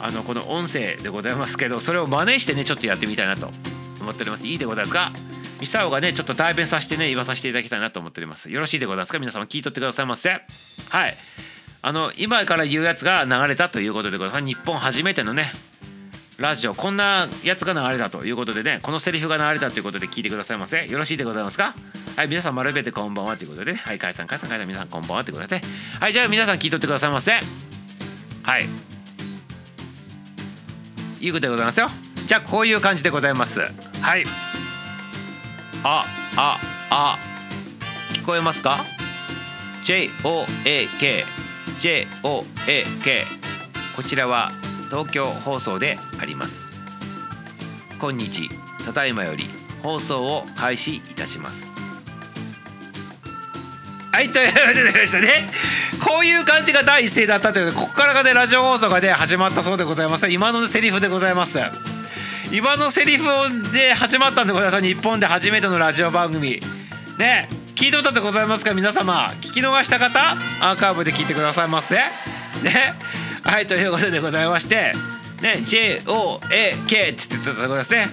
[0.00, 3.50] あのこの音声でございますけどそれを真似してねちょっとやってみたいなと
[4.00, 4.46] 思っております。
[4.46, 5.10] いいでございますか？
[5.60, 8.50] ミサオがねちょっと代弁させてね言わさせていただきたいなと思っております。
[8.50, 9.18] よろしいでございますか？
[9.18, 10.30] 皆様聞いとってくださいませ。
[10.30, 11.14] はい。
[11.82, 14.46] あの今から言うやつが流れたということでございます。
[14.46, 15.52] 日本初めてのね
[16.40, 16.74] ラジオ。
[16.74, 20.86] こんなやつが流れたということでねこのセリフが流れたということで聞いてくださいませ。
[20.86, 21.74] よろしいでございますか？
[22.16, 23.78] はい皆さん丸めてこんばんはということでね。
[23.84, 25.62] はい解散解散解散皆さんこんばんはということでね。
[26.00, 27.32] はいじゃあ皆さん聞いとってくださいませ。
[27.32, 27.38] は
[28.58, 28.62] い。
[31.20, 31.88] いうことでございますよ。
[32.26, 33.60] じゃあこういう感じでございます。
[33.60, 33.66] は
[34.16, 34.24] い。
[35.84, 36.58] ああ
[36.90, 37.18] あ。
[38.14, 38.78] 聞こえますか
[39.84, 41.24] ？JOAK
[41.78, 43.24] JOAK
[43.96, 44.50] こちらは
[44.90, 46.68] 東京放送であります。
[48.00, 48.48] 今日
[48.84, 49.44] ただいまより
[49.82, 51.72] 放送を開始いたします。
[54.12, 55.28] はいということでございましたね。
[56.04, 60.28] こういう感じが第一声だったということでこからがねラジオ放送がね始まったそうでございます。
[60.28, 61.58] 今のセリフでございます。
[62.52, 63.24] 今のセリフ
[63.72, 64.82] で始まったんでございます。
[64.82, 66.58] 日本で初めてのラジオ番組。
[67.18, 71.94] ね聞いておったでございますか皆様聞き逃した方アーカイブで聞いてくださいませ。
[71.94, 72.02] ね。
[73.44, 74.92] はいということでございまして
[75.42, 78.06] ね JOAK って言ってたでございますね。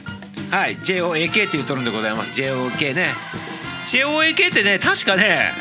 [0.52, 2.40] はい JOAK って言うとるんでございます。
[2.42, 3.10] JOK ね。
[3.88, 5.52] JOAK ってね確かね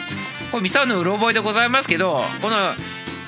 [0.50, 2.56] これミサウのうろ覚えでございますけどこの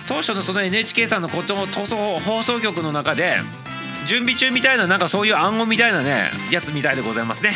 [0.06, 3.36] 当初のその NHK さんのこと放送局の中で
[4.06, 7.50] 準備中みたいななんかそういう暗号みたいなねやつみたいでございますね。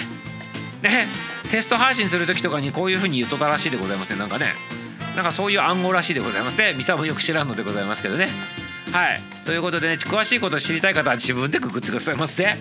[0.83, 1.07] ね
[1.51, 4.53] テスト配信する時とかにこういうふうに言っとったらしいでございますねなんかね。
[5.17, 6.75] なんかそういう暗号らしいでございますね。
[6.75, 8.29] ミサもよく知らんのでございますけどね。
[8.93, 9.21] はい。
[9.45, 12.45] ということでね詳しいことを知りたい方は自分でくくってくださいませ。
[12.45, 12.53] は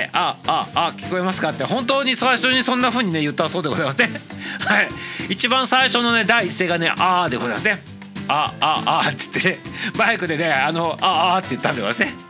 [0.00, 0.10] い。
[0.12, 1.64] あああ聞こえますかって。
[1.64, 4.08] 本当に最初にそんな風にね言ったそうでございますね。
[4.64, 4.88] はい。
[5.28, 7.82] 一番最初のね第一声がね「あ」でございますね
[8.28, 9.50] 「あああ」っつって。
[9.50, 9.58] ね
[9.98, 12.24] バイクでねあの「ああ」って言ったんでございますね。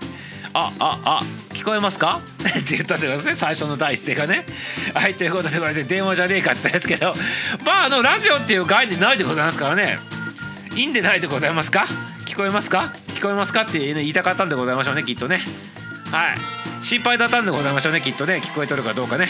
[0.57, 1.21] あああ
[1.53, 2.21] 聞こえますか？
[2.39, 3.35] って言ったんでございますね。
[3.37, 4.45] 最初の第一声がね。
[4.95, 7.15] はいということでございます電話じゃねえかって言ったんですけど。
[7.65, 9.99] まああのラジオっていう概念ないでございますからね。
[10.77, 11.87] いいんでないでございますか？
[12.27, 12.93] 聞こえますか？
[13.04, 13.63] 聞こえますか？
[13.63, 15.41] って、ね、言いたかったんでございましょうねきっとね。
[16.11, 16.85] はい。
[16.85, 18.37] 心配だったんでございましょうねきっとね。
[18.37, 19.29] 聞こえとるかどうかね。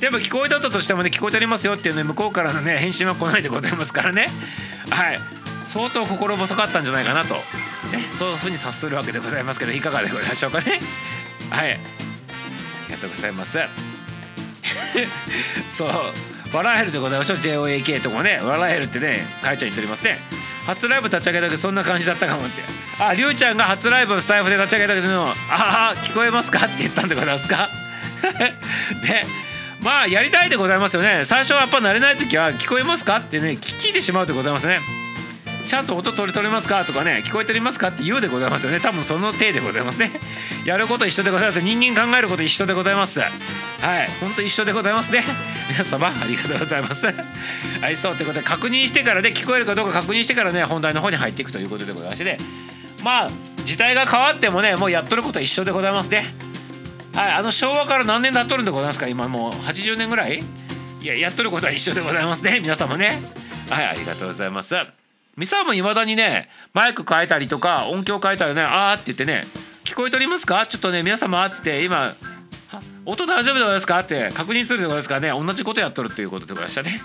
[0.00, 4.26] でも聞こえとったとしてもね聞こえておりますよっていうね向こうからのね返信は来ないでございますからね。
[4.90, 5.18] はい。
[5.64, 7.40] 相当心細かったんじゃないかなと、ね、
[8.12, 10.78] そういうふうに察するわけでございますけどいかがでございましょうかね。
[11.50, 11.72] はい。
[11.72, 11.76] あ
[12.88, 13.58] りがとうございます。
[15.70, 15.90] そう。
[16.52, 18.40] 笑えるでございましょう JOAK とかね。
[18.42, 20.18] 笑えるってねかいちゃん言っておりますね。
[20.66, 22.83] 初ライブ立ち上げた時そんな感じだったかもって。
[22.98, 27.68] ありゅうちゃんが初ライブをスタイフで立ち上げた時の「ああ聞こえますか?」って言ったんでございますか？
[29.06, 29.24] で
[29.82, 31.22] まあやりたいでございますよね。
[31.24, 34.80] 最初はやっぱ慣れない時は「聞こえますか?」ってね聞いてしまうでございますね。
[35.66, 38.80] ちゃんと音取れ取れますかとかね聞こえておりますかって言うでございますよね。
[38.80, 40.10] 多分その体でございますね。
[40.64, 41.60] やること一緒でございます。
[41.62, 43.18] 人間考えること一緒でございます。
[43.20, 43.30] はい。
[44.20, 45.24] ほんと一緒でございますね。
[45.70, 47.06] 皆様ありがとうございます。
[47.80, 48.14] はいそう。
[48.16, 52.36] ということで確認してから、ね、聞こえるかどうか確認してからね本題の方に入っていくということでございましてね。
[53.04, 53.30] まあ
[53.64, 56.24] 時代が変わってもねもうやっとることは一緒でございますね。
[57.14, 59.06] はいあの昭和から何年経っとるんでございますか？
[59.06, 60.40] 今もう80年ぐらい？
[61.02, 62.58] いややっとることは一緒でございますね。
[62.64, 63.20] 皆様ね。
[63.70, 64.74] はいありがとうございます。
[65.36, 69.42] ミサもいまだにねマイク変えたりとか音響変えたりねあーって言ってね
[69.84, 70.66] 聞こえておりますか？
[70.66, 72.14] ちょっとね皆様ってって今
[73.04, 74.00] 音大丈夫でございますか？
[74.00, 77.00] って確認するでございますからね同じことやっとるっていうことでございましたね。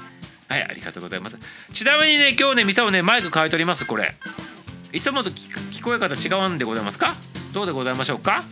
[0.48, 1.38] はいありがとうございます。
[1.74, 4.16] ちなみにね今日ねミサもねマイク変えておりますこれ。
[4.92, 7.16] いつもと聞こえ方違うんでございますか？
[7.54, 8.44] どうでございましょうか？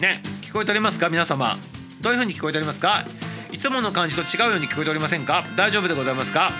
[0.00, 1.08] ね聞こえておりますか？
[1.08, 1.56] 皆様。
[2.00, 3.04] どういう風に聞こえておりますか？
[3.52, 5.44] いつもの感じと違うように聞こえておりませんか？
[5.56, 6.50] 大丈夫でございますか？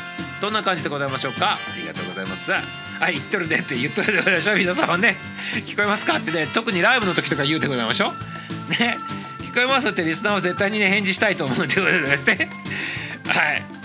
[0.40, 1.54] どんな感じでございましょうか？
[1.54, 2.52] ありがとうございます。
[2.52, 4.58] はい言っとるねって言っとるでございましょう。
[4.58, 5.16] 皆様ね。
[5.66, 6.18] 聞こえますか？
[6.18, 8.10] ってね特にライブの時とか言うでございましょう。
[8.70, 8.98] ね
[9.40, 12.48] 聞こえますってリスナーは絶対にね返事したいと思うんでございますね。
[13.26, 13.81] はい。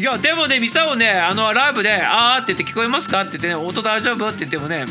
[0.00, 4.86] いやでもねミサをねあのライブで「あー」って言って「聞こえますか?」って言ってね「音大丈夫?」って言ってもね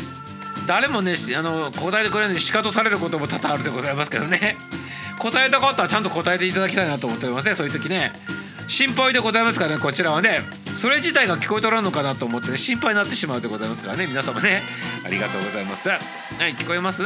[0.68, 4.56] 誰もねあの答えてくれないで仕方されることも多々あるでございますけどね。
[5.18, 8.12] 答えたかったらちゃんと答えていただきたいなと思っておりますねそういう時ね。
[8.68, 10.42] 心配でございますからねこちらはね。
[10.76, 14.62] それ自体が聞こえとらんのかなと思ってね心配になってしまうでございますからね皆様ね。
[15.04, 15.88] ありがとうございます。
[15.88, 17.02] はい聞こえます？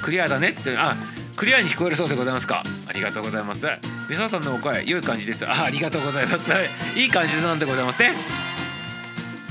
[0.00, 0.76] クリアだねって。
[0.78, 0.94] あ
[1.38, 2.64] クリアに聞こえるそうでございますか？
[2.88, 3.64] ありがとうございます。
[4.10, 5.46] 皆さんのお声良い感じです。
[5.46, 6.50] あありがとうございます。
[6.98, 8.12] いい感じなんでございますね。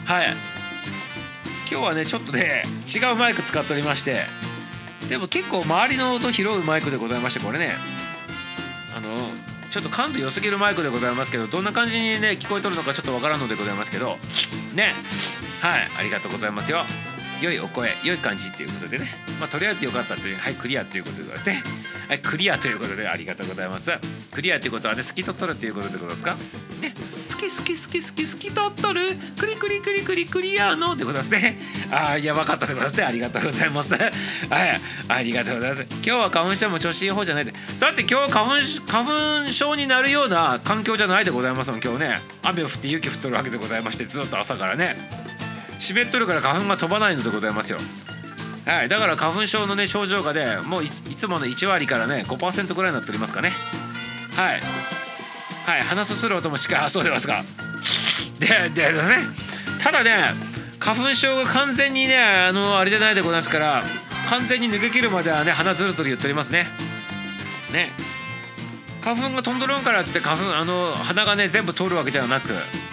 [0.03, 0.35] はい。
[1.71, 4.25] 今日はねちょっとね違うマイク使っておりまして。
[5.07, 7.73] でも結構周りの音拾うマイクでございましてこれね。
[8.93, 9.15] あの
[9.69, 14.19] ちょっと感度良すぎるマイクでございますけどどんな感じにね聞こえとるのかちょっとわからんのでございますけど。
[14.73, 14.93] ね。
[15.61, 15.87] はい。
[15.99, 16.85] ありがとうございますよ。
[17.41, 19.07] 良いお声良い感じっていうことでね。
[19.39, 21.61] まあとりあえず良かったというはいクリアということでですね。
[22.07, 23.91] はいクリアということでありがとうございます。
[24.31, 26.31] クリアということはね好きとるということでございますか？
[26.81, 26.93] ね。
[27.29, 29.01] 好き好き好き好き好きとる。
[29.39, 31.59] クリクリクリクリクリアのってことですね。
[31.91, 33.05] ああやばかったでございますね。
[33.05, 33.93] ありがとうございます。
[33.93, 34.11] はい
[35.07, 35.83] ありがとうございます。
[35.83, 37.53] 今日は花粉症も調子いい方じゃないで。
[37.79, 38.51] だって今日花粉
[38.87, 42.15] 花粉症になるような環境じゃないでございますもん今日ね。
[42.43, 44.95] 雨降って雪降っとるわけでございましてずっと朝からね。
[45.79, 47.79] 湿っとるから花粉が飛ばないのでございますよ。
[48.65, 53.51] はいだから花粉症のね症状がねもういつもの1割からね5%ぐらいになっておりますかね。
[54.35, 54.61] はい。
[55.65, 57.43] はい鼻すする音もしっかりそう出ますか。
[58.39, 59.01] ででね。
[59.83, 60.25] ただね
[60.79, 63.81] 花粉症が完全にねあのあれじゃないでございますから
[64.29, 66.65] 完全に抜け切るまではね鼻ずるずる言っておりますね。
[67.71, 67.89] ね。
[69.01, 72.49] 花粉が飛んどるんからってって花粉あの鼻がね全部通るわけではなく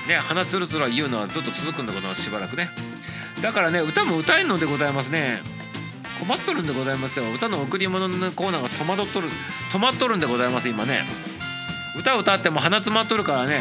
[0.08, 2.68] ね鼻つるつる言うのはずっと続くんでございますしばらくね。
[3.42, 5.40] だからね歌も歌えるのでございますね。
[6.20, 7.30] 困っとるんでございますよ。
[7.32, 9.28] 歌の贈り物のコーナーが戸惑っとる
[9.72, 11.00] 止まっとるんでございます今ね。
[11.98, 13.60] 歌歌っても鼻詰まっとるからね。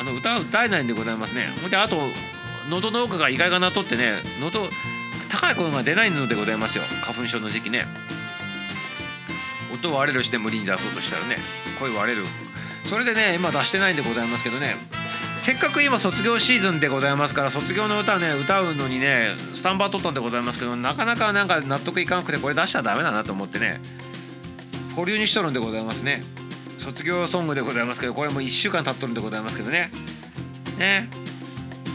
[0.00, 1.46] あの歌歌えないんでございますね。
[1.62, 1.96] ほんであと
[2.70, 4.60] 喉の奥が意外がなっとってね喉
[5.30, 6.84] 高い声が出ないのでございますよ。
[7.04, 7.86] 花粉症の時期ね。
[9.72, 11.36] 音割れるして無理に出そうとしたらね
[11.78, 12.24] 声割れる。
[12.84, 14.76] それでね今出してないんでございますけどね。
[15.36, 23.78] せっかく今卒業シーズンでございますから卒業の歌ね歌うのにねスタンバー取ったんでございますけどなかなかなんか納得いかなくてこれ出したらダメだなと思ってね
[24.96, 26.22] 保留にしとるんでございますね。
[26.78, 29.90] 卒業ソングでございますけどこれも1週間経っとるんでございますけどね。
[30.78, 31.08] ね。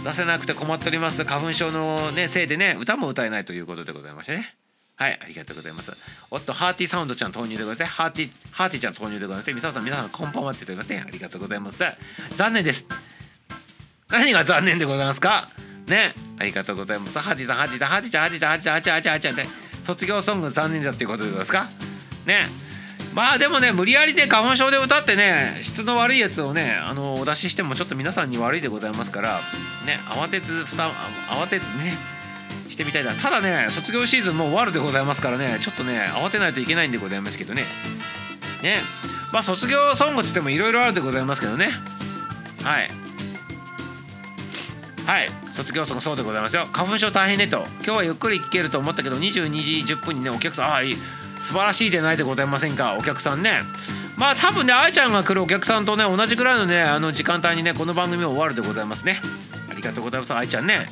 [0.05, 1.25] 出せなくて困っております。
[1.25, 4.55] 花粉症の、ね、せいでね歌も歌えないということでございましてね。
[4.95, 5.91] はいありがとうございます。
[6.29, 11.03] おっとハーティーサウンドちゃん投入でございますハーティーハーティーちゃん投入でございます皆さん皆さんこんばんはって言っておりますね。
[11.07, 11.83] ありがとうございます。
[12.35, 12.85] 残念です。
[14.11, 15.47] 何が残念でございますか？
[15.87, 16.13] ね。
[16.39, 17.19] ありがとうございます。
[17.19, 19.45] ハーティーさんハーティーさんハーティーちゃんハーティーちゃんハーティーちゃんハーティーちゃんハーティーちゃん。
[19.45, 21.69] って卒業ソング残念だっていうことでございますか？
[22.25, 22.41] ね。
[23.15, 29.39] まあでもね無理やりで花粉症で歌ってね質の悪いやつをねあのお出ししてもちょっと皆さんに悪いでございますから
[29.85, 30.89] ね慌てずふた
[31.29, 31.93] 慌てずね
[32.69, 33.13] しててみたいな。
[33.13, 37.63] ただね卒業シーズンもう終わるでございますからねちょっとね慌てないといけないんでございますけどね。
[38.63, 38.77] ね。
[39.31, 41.69] まあ卒業ソングっつってもいろいろあるでございますけどね。
[42.63, 42.89] はい。
[45.05, 45.29] はい。
[45.49, 46.67] 卒業ソングそうでございますよ。
[46.71, 47.63] 花粉症大変ねと。
[47.83, 50.93] 今日はゆっくり聞けると思ったけど22時10分にねお客さんああいい。
[51.37, 53.61] 素晴らしいでないでございませんかお客さんね。
[54.17, 59.19] まあ多分ね愛ちゃんが来るお客さんとね同じぐらいのねあの時間帯にねこの番組も終わるでございますね。
[59.69, 60.85] ありがとうございます愛ちゃんね。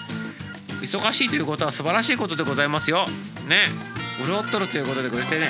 [0.81, 3.05] 忙しいということは素晴らしいことでございますよ。
[3.47, 3.65] ね。
[4.25, 5.47] 潤っとるということでこうしてね。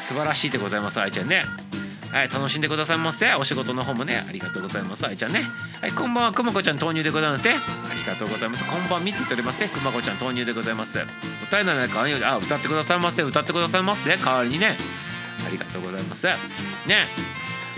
[0.00, 1.44] 素晴らしいでございます愛ちゃんね。
[2.12, 3.34] はい、楽しんでくださいませ。
[3.34, 5.06] お仕事の方もね、ありがとうございます。
[5.06, 5.44] 愛ちゃんね。
[5.80, 7.54] はい、こんばんは、くまこちゃん投入でございますね。
[7.54, 8.64] ありがとうございます。
[8.64, 9.68] こんばんみって言っておりますね。
[9.68, 10.98] くまこちゃん投入でございます。
[11.44, 13.22] 歌えないかあ、歌ってくださいませ。
[13.22, 14.16] 歌ってくださいませ。
[14.16, 14.76] 代わりにね。
[15.46, 16.26] ありがとうございます。
[16.26, 17.06] ね。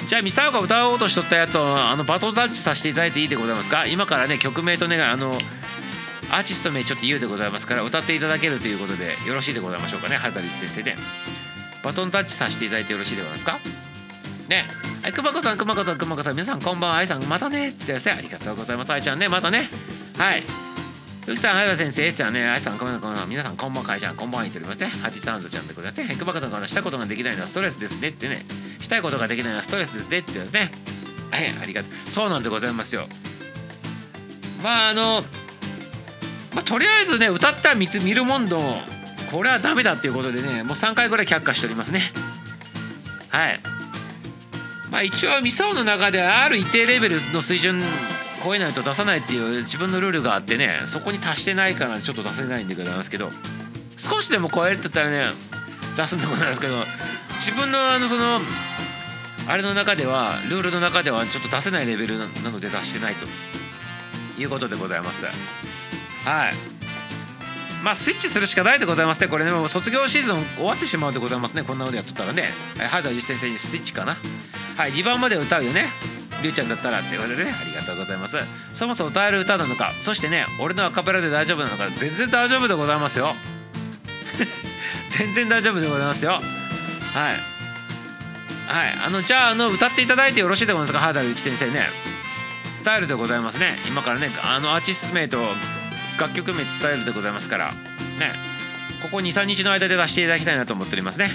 [0.07, 3.87] じゃあミサオが歌おうとしとったやつをあのバトンタッチさせていただいていいでございますか？
[3.87, 10.17] 今からね曲名とねあのアーティスト名ちょっと言うでございますから歌っていただけるということでよろしいでございましょうかね？
[10.17, 10.97] 畑口先生で
[11.85, 13.82] バトンタッチさせていただいてよろしいでございますか？
[14.53, 14.67] ね
[15.03, 19.63] はい、くまこさん、くまこさん、くまこさん、皆さんこんばんは、あいさん、またねってですね、ありがとうございます、あいちゃんね、またね。
[20.19, 20.43] はい。
[21.27, 24.93] ゆきさん、はや先生、えちゃんね、あいさん、こんばんは、皆さん、こんばんは、かいちゃん、こんばんは、言っておりますね。
[25.03, 26.15] はちさんずちゃんでございますね。
[26.15, 28.45] くまこさんがしたことができないのはストレスですねってね、
[28.79, 30.71] したいことができないのはストレスですねってですね。
[31.33, 32.11] はい、ありがとう。
[32.11, 33.09] そうなんでございますよ。
[34.63, 35.23] まあ、あの、
[36.55, 38.61] まあ、とりあえずね、歌った見見るもんの、
[39.33, 42.03] これはダメだっていうことでね、もう3回ぐらい却下しておりますね。
[43.31, 43.82] はい。
[44.93, 47.81] まあ、一応ミサオの中である一定レベルの水準
[48.45, 53.31] 超えないと出さないっていう自分のルールがあってねそこに達してないからちょっと出せないんでございますけど
[53.97, 55.23] 少しでも超えるって言ったらね
[55.97, 56.75] 出すんでございますけど
[57.41, 58.39] 自分のあのその
[59.49, 63.27] あれの中ではルールの中ではちょっと出せないレベルなので出してないと
[64.41, 65.25] いうことでございます。
[65.25, 66.72] はい。
[67.83, 69.29] まあスイッチするしかないでございますね。
[69.29, 71.63] これねもう卒業シーズン終わってしまうでございますね。
[71.63, 72.45] こんなことやっとったらね。
[72.91, 74.17] 原田由先生にスイッチかな。
[74.77, 75.87] はい2番まで歌うよね
[76.43, 77.51] りゅうちゃんだったらっていうことでね。
[77.51, 78.37] ありがとうございます。
[78.73, 79.91] そもそも歌える歌なのか。
[80.01, 81.89] そしてね俺のアカペラで大丈夫なのか。
[81.89, 83.35] 全然大丈夫でございますよ。
[85.11, 86.33] 全然大丈夫でございますよ。
[86.33, 86.43] はい。
[88.69, 88.99] はい。
[89.07, 91.01] あのじゃああの歌っていただいてよろしいでございますか？
[91.01, 91.89] 原田一先生ね。
[92.77, 93.79] スタイルでございますね。
[93.87, 95.39] 今からねあのアーティスト名と
[96.23, 98.31] 楽曲名伝えるでございますからね
[99.03, 101.31] ここ23日の間で出していただきたいなと思っておりますね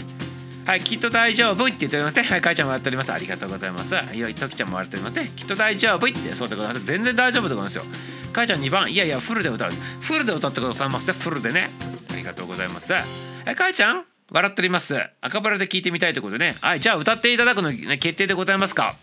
[0.65, 2.23] はい、きっと大丈夫って言っておりますね。
[2.23, 3.13] はい、かいちゃんもらっております。
[3.13, 3.95] ありがとうございます。
[4.13, 5.31] いや、ときちゃんもらっておりますね。
[5.33, 6.85] きっと大丈夫って、そうでございます。
[6.85, 7.85] 全然大丈夫でございますよ。
[8.33, 9.71] かいちゃん2番、いやいや、フルで歌う。
[10.01, 11.13] フルで歌ってくださいませ。
[11.13, 11.69] フルでね。
[12.11, 12.91] ありがとうございます。
[12.91, 12.99] は
[13.49, 14.99] い、かいちゃん笑っております。
[15.21, 16.57] 赤バラで聞いてみたいということでね。
[16.59, 18.93] はい、じゃあ歌っていただくの、決定でございますか。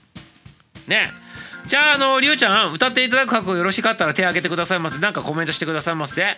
[0.86, 1.23] ねえ。
[1.66, 4.98] じゃあ、あの、りゅうちゃん、歌っていただく覚悟よろしかったら手挙げてくださいませ。
[4.98, 6.36] なんかコメントしてくださいませ。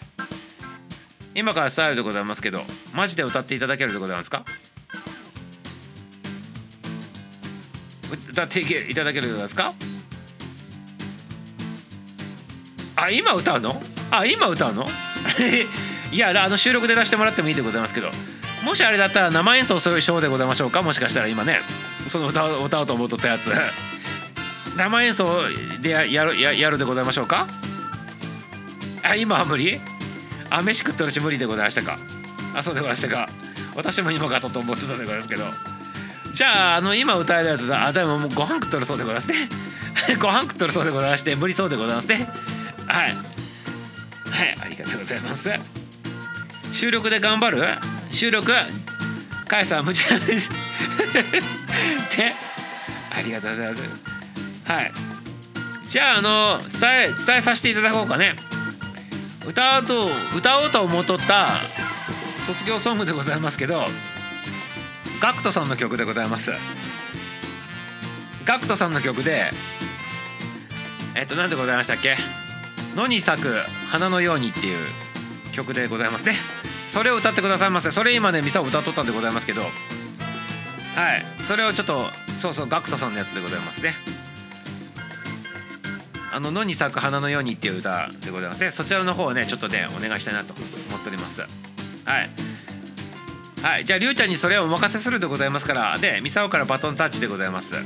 [1.35, 2.63] 今からスタイルでございますけど、
[2.95, 4.45] マジで歌っていただけるでございますか？
[8.31, 9.73] 歌っていただけるでございますか？
[12.97, 13.83] あ今歌うの？
[14.11, 14.87] あ今歌うの？
[16.13, 18.11] いやあの収録で出してもらってもいいでございますけど
[18.65, 20.83] もしあれだったら生演奏するショーでございましょうか？
[20.83, 21.59] もしかしたら今ね
[22.07, 23.51] その歌を歌おうと思うとったやつ。
[24.77, 25.43] 生演奏
[25.81, 27.47] でやるやるでございましょうか？
[29.03, 29.81] あ今は無理？
[30.51, 31.99] あ飯食っとるし無理でございましたか？
[32.55, 33.29] あそうでございましたか？
[33.75, 35.45] 私も今かと思ってたでございますけど。
[36.33, 37.87] じゃああの今歌えるやつだ。
[37.87, 39.49] あでももうご飯食っとるそうでございますね。
[40.21, 42.29] ご飯食っとるそうでございまして無理そうでございますね。
[42.87, 43.15] はい。
[44.31, 45.51] はいありがとうございます。
[46.73, 47.65] 収録で頑張る？
[48.11, 48.53] 収録？
[49.49, 50.51] かえさん無茶です。
[52.17, 52.35] で
[53.11, 54.16] ありがとうございます。
[54.67, 54.93] はい。
[55.89, 58.37] じゃああの伝え伝えさせていただこうかね。
[59.47, 61.47] 歌おうと歌おうと思っとった
[62.47, 63.85] 卒業ソングでございますけど
[65.21, 66.53] ガクトさんの曲でございます。
[68.45, 69.51] ガクトさんの曲で
[71.15, 72.17] えっと何でございましたっけ
[72.95, 73.55] 「野に咲く
[73.91, 74.79] 花のように」っていう
[75.53, 76.35] 曲でございますね。
[76.89, 77.91] それを歌ってくださいませ。
[77.91, 79.63] それ今ねミサを歌っとったんでございますけど。
[79.63, 81.25] はい。
[81.41, 83.95] それをちょっとそうそうガクトさんのやつでございますね。
[86.37, 88.61] あの「野に咲く花のように」っていう歌でございます。
[88.61, 91.41] ねそちらの方をねちょっとねお願いしたいなと思っております。
[91.41, 92.31] はい。
[93.63, 93.85] はい。
[93.87, 97.73] じゃありゅうちゃんにそれをお任せするでございますからでミサオからバトンタッチでございます。
[97.73, 97.85] はい。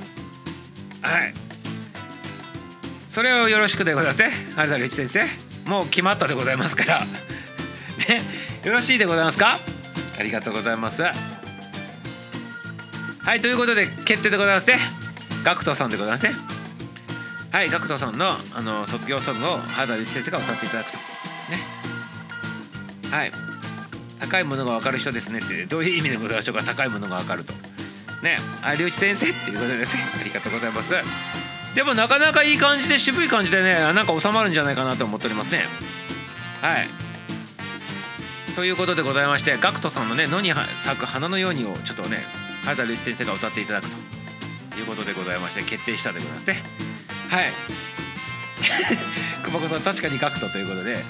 [3.08, 4.32] それをよろしくでございますね。
[4.56, 5.70] 原田隆一先生。
[5.70, 6.98] もう決まったでございますから。
[8.08, 8.20] ね。
[8.64, 9.60] よろしいでございますか？
[10.18, 11.02] ありがとうございます。
[11.02, 11.12] は
[13.36, 14.80] いということで決定でございますね。
[15.44, 16.49] GACKT さんでございますね。
[17.52, 20.98] はい GACKT さんのあの卒業ソングを原田隆一先生が歌っていただくと。
[20.98, 21.04] ね。
[23.10, 23.32] はい。
[24.20, 26.62] 高いものが分かる人ですねってどういう意味でございましょうか。
[26.62, 27.52] 高いものが分かると。
[28.22, 28.36] ね。
[28.62, 30.02] あ龍一先生っていうことですね。
[30.20, 30.94] ありがとうございます。
[31.74, 35.66] でもなかなかいい感じで渋い感じでねなんか収まるんじゃないかなと思っておりますね。
[36.62, 36.88] はい。
[38.54, 42.24] ということでございまして GACKT さんのね「野に咲く花のように」をちょっとね
[42.64, 46.89] 原田龍一先生が歌っていただくということでございまして決定したでございますね。
[47.30, 47.52] はい。
[49.44, 51.02] 熊子さん確かに GACKT ということで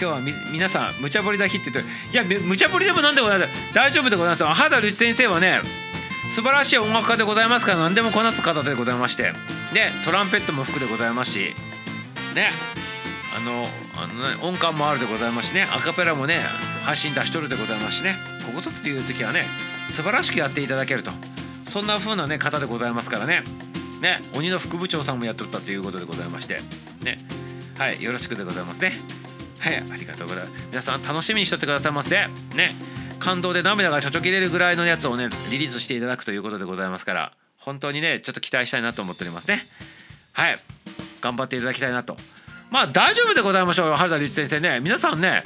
[0.00, 3.38] 今日はみ皆さん無茶ぶりだ日って言うといや無茶ぶりでもなんでもない
[3.74, 5.60] 大丈夫でございます原田龍一先生はね
[6.34, 9.32] 素晴らしい音楽家でございますから何でもこなす方でございまして。
[9.72, 11.54] でトランペットも吹くでございますし。
[12.34, 12.48] ね。
[13.36, 13.64] あの
[14.02, 15.62] あの、ね、音感もあるでございますしね。
[15.62, 16.38] アカペラもね
[16.84, 18.16] 配信出しとるでございますしね。
[18.46, 19.44] ここぞという時はね
[19.86, 21.12] 素晴らしくやっていただけると。
[21.64, 23.42] そんな風なね方でございますからね。
[24.04, 26.58] ね鬼の副部長さんもやっとったということでございまして
[27.02, 27.16] ね
[27.78, 28.92] はいよろしくでございますね。
[29.58, 30.66] はいありがとうございます。
[30.68, 32.16] 皆さん楽しみにしとってくださいませ。
[32.54, 32.70] ね
[33.18, 39.62] 感動で涙がちょちょ切れるぐらいのやつをねリリースしていただくということでございますから本当にねちょっと期待したいなと思っておりますね。
[40.32, 40.56] はい
[41.20, 42.16] 頑張っていただきたいなと。
[42.70, 44.80] まあ大丈夫でございましょう原田律先生ね。
[44.80, 45.42] 皆さんね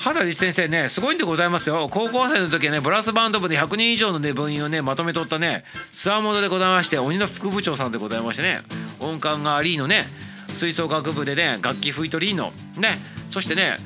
[0.00, 1.86] 原田律先生ねすごいんでございますよ。
[1.90, 8.60] 高校生の時はねブラスバンド部で100人以上のね部員をねまとめとったねツアーモードでございまして鬼の副部長さんでございましてね
[9.00, 10.06] 音感がありのね
[10.48, 12.44] 吹奏楽部でね楽器吹いとりの
[12.78, 12.96] ね
[13.28, 13.76] そしてね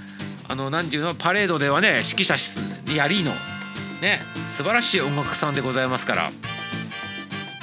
[0.48, 2.34] あの何ていうのパレードではね指揮者
[2.94, 3.32] やりーの
[4.00, 6.30] ね素晴らしい音楽さんでございますから。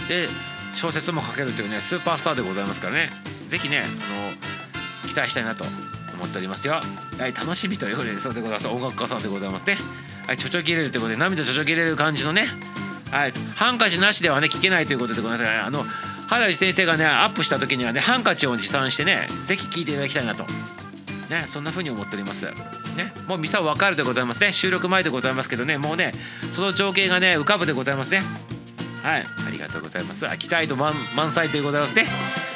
[0.10, 0.28] で
[0.74, 3.12] 小説も書けるというねスーパースターでございますからね。
[3.48, 5.64] 是非ねあの期待したいなと
[6.22, 6.74] 思っておりますよ。
[7.20, 9.78] はい、楽しみということでそうでございます音楽家さんでございますね。
[10.28, 12.46] はい、ちょちょ切れるということで涙ちょちょ切れる感じのね、
[13.12, 15.84] はい、ハンカチなしではね聞けないということでございますが、あの
[16.28, 20.46] 原田先生がねアップした時にはねハンカチを持参してね是非聞いていただきたいなと。
[21.30, 22.46] ね、そんな風に思っております。
[22.46, 22.54] ね、
[23.26, 24.52] もうミサわかるでございますね。
[24.52, 26.12] 収録前でございますけどね、もうね、
[26.52, 28.22] その情景がね、浮かぶでございますね。
[29.02, 30.28] はい、ありがとうございます。
[30.28, 32.06] あ、期待と満満載でございますね。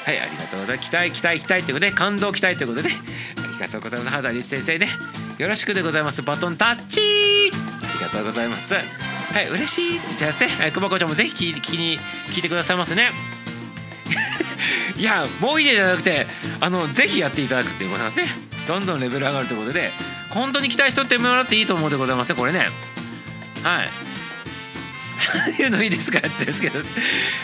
[0.05, 0.89] はい、ありがとうございます。
[0.89, 4.11] 期待、期待、期待ということで、感動期待ということで、ありがとうございます。
[4.11, 4.87] 原田隆一先生ね、
[5.37, 6.21] よろしくでございます。
[6.21, 8.73] バトンタッチありがとうございます。
[8.73, 8.79] は
[9.41, 10.47] い、嬉しいってやつね。
[10.47, 11.97] はい、くまこちゃんもぜひ聞きに
[12.33, 13.11] 聞いてくださいますね。
[14.97, 16.27] いや、もういいでじゃなくて、
[16.61, 18.45] あの、ぜひやっていただくっていうことなんですね。
[18.67, 19.89] どんどんレベル上がるということで
[20.31, 22.59] 本当に期待しとってもらっていいと思うでございますねこれね
[23.63, 23.89] はい
[25.59, 26.79] 何いうのいいですかって言うんですけど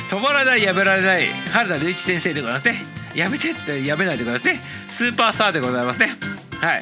[0.10, 4.62] 止まらないやめられない原田隆一先生でございますねやめてってやめないでくださいね。
[4.88, 6.08] スーパースターでございますね。
[6.60, 6.80] はい。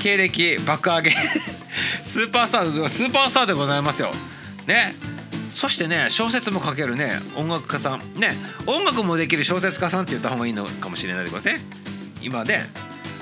[0.00, 1.10] 経歴爆上げ。
[2.02, 4.10] スーパースタースーパースターでございますよ。
[4.66, 4.94] ね。
[5.52, 7.20] そしてね小説も書けるね。
[7.36, 8.00] 音楽家さん。
[8.16, 8.36] ね。
[8.66, 11.70] 音楽もできる小説家さんって言った方がいいのかもしれないでございますね。
[12.22, 12.68] 今ね。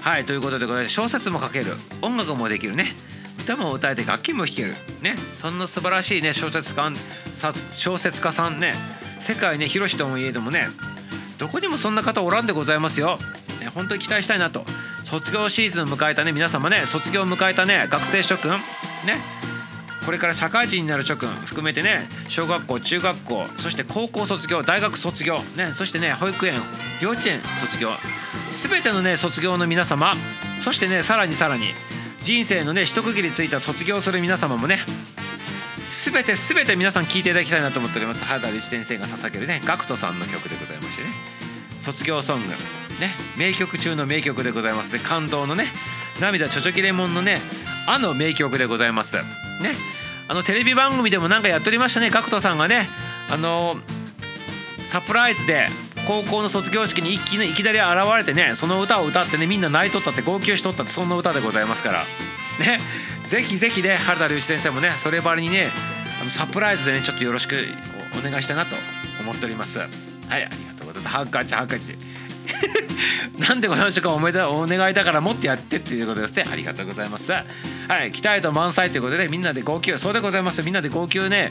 [0.03, 0.25] はい。
[0.25, 1.77] ということでございま小説も書ける。
[2.03, 2.95] 音楽もできるね。
[3.41, 4.75] 歌も歌えて楽器も弾ける。
[5.03, 5.15] ね。
[5.37, 6.93] そんな素晴らしいね小説家
[7.73, 8.75] 小説家さんね。
[9.19, 10.69] 世界ね広しともいえどもね。
[11.39, 13.19] どこにもそんな方おらんでございますよ、
[13.61, 14.65] ね、本当に期待したいなと。
[15.05, 18.51] 卒業シーズンを迎えたね皆様ね卒業を迎えたね学生諸君。
[18.51, 18.57] ね
[20.05, 26.55] これから社会人になる諸君含めてね小学校中学校そして高校卒業大学卒業ねそしてね保育園
[27.03, 27.91] 幼稚園卒業
[28.71, 30.13] 全てのね卒業の皆様
[30.61, 31.65] そしてねさらにさらに
[32.21, 34.79] 人生のね一区切りついた卒業する皆様もね
[35.89, 38.25] 全て全て皆さん聴いていただきたいなと思っております。
[38.25, 41.09] 原田律先生が捧げるね GACKT さんの曲でございましてね。
[41.87, 42.49] 卒業ソング。
[42.49, 42.57] ね
[43.39, 44.93] 名曲中の名曲でございます。
[44.93, 45.67] ね感動のね
[46.21, 47.39] 涙ちょちょきレモンのね
[47.89, 49.17] あの名曲でございます。
[49.17, 49.23] ね
[50.29, 52.89] あのテレビ番組でもなんかやっておりましたね GACKT さんがね。
[53.33, 53.77] あの
[54.91, 55.67] サプライズで
[56.09, 62.01] 高校の卒業式にいきいきなり現れてねその歌を歌ってねみんな泣いとったって号泣しとったってそんな歌でございますから。
[62.65, 62.79] ね
[63.25, 65.69] ぜひぜひね原田隆一先生もねそればりにね
[66.21, 67.55] あのサプライズでねちょっとよろしく
[68.19, 68.75] お願いしたいなと
[69.23, 69.79] 思っております。
[69.79, 69.87] はい
[70.91, 71.97] ありがとうございますハンカチハンカチ
[73.49, 76.45] なんでございましょうかおめでお願いだからもっとやってっていうことですね。
[76.51, 77.33] ありがとうございます。
[77.33, 77.43] は
[78.05, 80.63] い期待と満載ということでみんなで号泣そうでございます。
[80.63, 81.51] みんなで号泣ね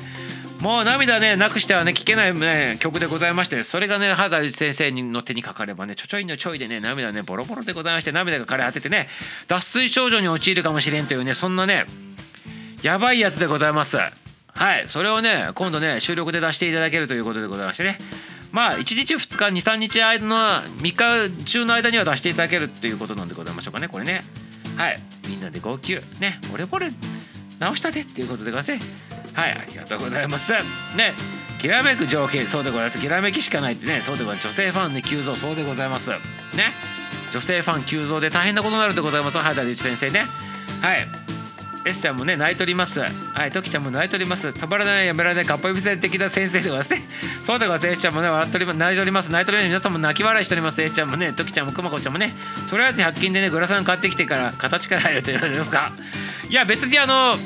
[0.62, 9.08] もう涙ねなくしてはね聴けない、ね、曲でございましてそれがね原田先生の手にかかればねちょちょいのちょいでね涙ねボロボロでございまして涙が枯れ果ててね
[9.48, 11.86] 脱水症状に陥るかもしれんというねそんなね
[12.84, 13.98] やばいやつでございます。
[13.98, 17.98] はいそれをね今度ね収録で出していただけるということでございましてね。
[18.56, 23.90] まあ1日2日23日間の3日中の間には出していただけるっていうことなんでございましょうかね。
[23.90, 24.22] これね。
[24.78, 24.98] はい。
[25.28, 25.96] みんなで号泣。
[26.22, 26.40] ね。
[26.50, 26.90] ボレボレ
[27.60, 28.94] 直したでっていうことでございますね。
[29.34, 29.52] はい。
[29.52, 30.54] ありがとうございます。
[30.96, 31.12] ね。
[31.60, 33.02] きらめく情景そうでございます。
[33.02, 34.00] きらめきしかないってね。
[34.00, 34.48] そうでございます。
[34.48, 36.18] 女性ファンね急増そうでございますね
[37.34, 39.38] 女性ファン急増で大変なことになるでございます。
[39.38, 40.26] 原田隆一先生ね。
[40.82, 41.35] はい。
[41.86, 43.00] S ちゃんもね泣いております。
[43.00, 43.08] は
[43.48, 44.48] いトキちゃんも泣いております。
[44.50, 47.02] 止まらないやめられないかっぱ指線的な先生でございますね。
[47.46, 49.32] そうでございます S ちゃんもね笑っており泣いております。
[49.32, 49.68] 泣いております。
[49.68, 50.82] 皆さんも泣き笑いしております。
[50.82, 52.34] S ちゃんもねトキちゃんもくまこちゃんもね
[52.70, 55.92] とりあえず100均でねグラサン買ってきてから形から入るということですか？
[56.50, 57.38] いや別にあの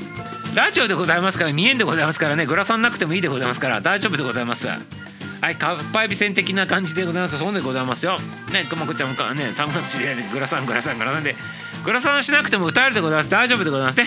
[0.56, 4.68] ラジオでございますから見えんでございますからねグラサンなくてもいいでございますから大丈夫でございます。
[5.42, 7.38] はい、かっぱえび線的な感じでございます。
[7.38, 8.18] そうでございますよ。
[8.52, 11.34] ね、くまこちゃんもかね、3月知り合いでグラサン、グラサン、グラサンで、
[11.84, 13.30] グラサンしなくても歌えるでございます。
[13.30, 14.06] 大丈夫でございますね。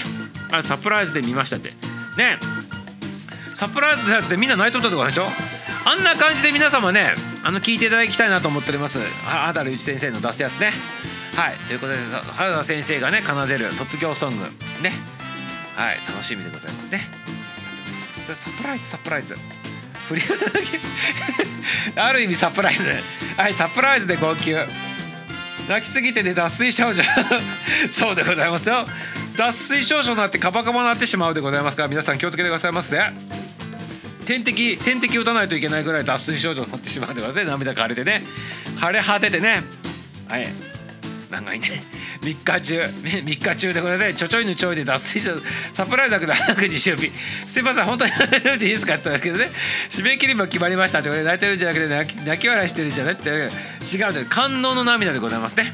[0.52, 1.70] あサプライズで見ましたって。
[2.16, 2.38] ね、
[3.54, 5.26] サプライズのやつでみんな泣いとったってことでしょ？
[5.84, 8.98] あんな感じで皆様ね、あの聞いていただきたいなと思っております。
[9.26, 10.72] あ、あだるうち先生の出すやつね。
[11.34, 11.98] はい、ということで、
[12.36, 14.44] 原田先生がね、奏でる卒業ソング。
[14.82, 14.92] ね。
[15.76, 17.00] はい、楽しみでございますね。
[18.24, 19.34] それサプライズ、サプライズ。
[20.08, 20.78] 振り方だけ
[22.00, 22.82] ある意味サプライズ
[23.36, 24.50] はいサプライズで号泣
[25.68, 27.02] 泣きすぎてね脱水症状。
[27.90, 28.84] そうでございますよ。
[29.36, 32.98] 脱水症状になってカバカバになってしまうでございますから皆さん気をつけてくださいませ
[34.26, 37.66] 点滴点滴打たないといけないぐらい脱水症状になってしまうでございますね。
[37.66, 38.22] 涙枯れてね。
[38.76, 39.62] 枯れ果ててね。
[40.28, 40.46] はい。
[41.30, 42.01] 長いね。
[42.22, 42.80] 3日中。
[42.80, 45.32] 3日中でございますちょちょいのちょいで脱水症
[45.72, 47.10] サプライズだけど早く自習日。
[47.46, 47.84] すいません。
[47.84, 49.50] 本当にやめていいですかって言ったんですけどね。
[49.90, 55.72] 締め切りも決まりましたってことで泣いてるんじゃなくて泣き笑いしてるんじゃなくて違うんで感動の涙でございますね。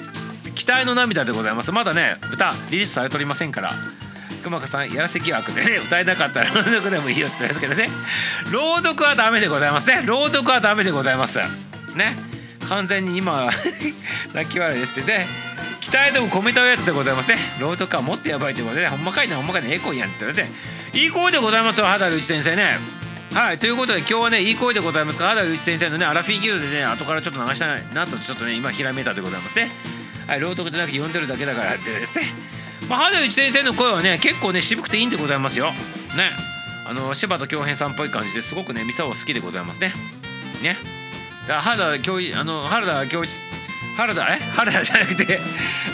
[0.55, 1.71] 期待の涙でございます。
[1.71, 3.71] まだね歌リリースされておりませんから。
[4.43, 7.89] 熊川さんやらせ疑惑でね歌えなかったら朗読でもいいよって言うんですけどね。
[8.51, 10.03] 朗読はダメでございますね。
[10.07, 11.39] 朗読はダメでございます。
[11.95, 12.17] ね。
[12.69, 13.49] 完全に今
[14.35, 15.27] 泣き笑いですってね。
[15.89, 17.37] 期待でも込めたやつでございますね。
[17.61, 20.47] 朗読はもっとやばいということでねほんまかいなほんまかいなええ声やんって言って
[20.99, 22.73] いい声でございますよ肌内先生ね。
[23.33, 25.25] はいということで今日はねいい声でございますか。
[25.25, 29.71] ら肌内先生のねアラフィーギルでね後からちょっと流したいなとちょっとね今ひらめいたでございますね。
[30.27, 32.25] はい朗読でなくて読んでるだけだからってですね。
[32.91, 35.67] まあ肌内先生の声はね結構ね渋くていいんでございますよ。
[35.67, 35.73] ね。
[36.87, 39.93] あの柴田恭平さんっぽい感じですごくねミサオ好きでございますね。
[40.63, 40.77] ね。
[41.49, 43.31] 原田教あの原田教一
[43.97, 44.39] 原田え？
[44.55, 45.39] 原田じゃなくて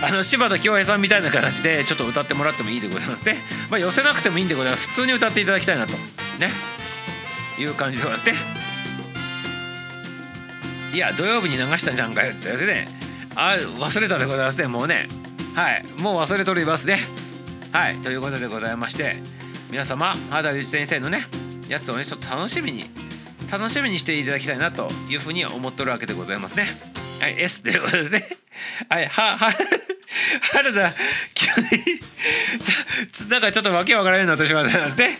[0.06, 3.36] あの柴田恭平さんみたいな形でちょっと歌ってもらってもいいでございますね。
[3.70, 4.88] まあ寄せなくてもいいんでございます。
[4.88, 5.94] 普通に歌っていただきたいなと。
[6.38, 6.50] ね。
[7.58, 8.34] いう感じでございますね。
[10.92, 12.86] いや土曜日に流したんじゃんかよってやつね。
[13.34, 14.66] あ忘れたでございますね。
[14.66, 15.08] もうね。
[15.54, 15.84] はい。
[15.98, 17.00] もう忘れとりますね。
[17.72, 17.96] はい。
[17.96, 19.44] ということでございまして。
[19.70, 21.26] 皆様原田隆一先生のね
[21.68, 22.84] やつをねちょっと楽しみに
[23.50, 26.66] 楽しみにしていただきたいなというふうに思っとるわけでございますね。
[27.24, 28.26] はい、S ということでね。
[28.90, 29.50] はい、は、は、
[30.52, 30.92] 原田、
[33.30, 35.18] なんかちょっとわけわからないなとしまったんですね。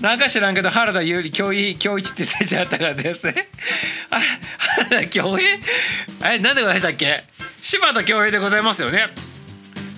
[0.00, 3.48] なんか知らんけど原田優里教一教一って先生あったからですね。
[4.10, 4.20] あ
[4.88, 5.58] 原田恭平？
[6.34, 7.24] え、なんでございましたっけ？
[7.60, 9.06] 柴田恭平でございますよね。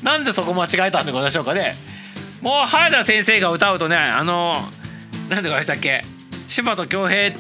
[0.03, 1.77] なんでそこ間違えたんでございましょうかね。
[2.41, 4.55] もう原田先生が歌うとね、あの、
[5.29, 6.03] なんでございましたっけ？
[6.49, 7.37] 柴田恭平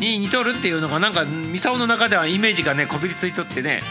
[0.00, 3.82] に似とるっていうのがなんかミサオの中ではイメージがねこびりついとってね。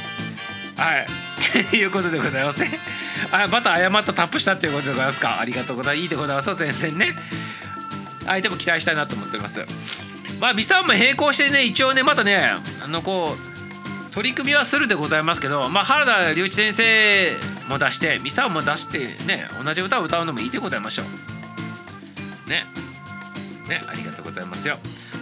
[0.76, 1.08] はい。
[1.78, 2.72] いうことでございますね。
[3.32, 5.40] あまた誤ったタップしたっていうことでございますか。
[5.40, 6.02] ありがとうございます。
[6.02, 7.16] いいでございます全然ね。
[8.26, 9.64] 相手も期待したいなと思っております。
[10.40, 12.54] まあミサオも並行してね一応ねまたね
[12.84, 17.38] あのこう取り組みはするでございますけど、まあ、原田隆一先生
[17.68, 21.04] も出してミサオも出してね同じ歌を歌うのもいいでございましょ
[22.48, 22.50] う。
[22.50, 22.66] ね。
[23.68, 24.78] ねありがとうございますよ。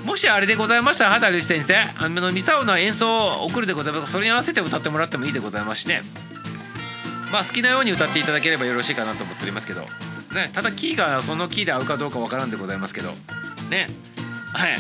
[0.07, 4.13] もしあれでございましたら畑隆先生あのミサオの演奏を送るでございます。
[4.13, 6.01] それに合わせて歌ってもらってもいいでございますしね。
[7.29, 9.81] まあ好きなように歌っていただければよろしいかなと思っておりますけど。
[9.81, 13.09] ねただキーがそのキーで合うかどうかわからんでございますけど。
[13.69, 13.87] ね。
[14.53, 14.71] はい。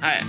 [0.00, 0.20] はい。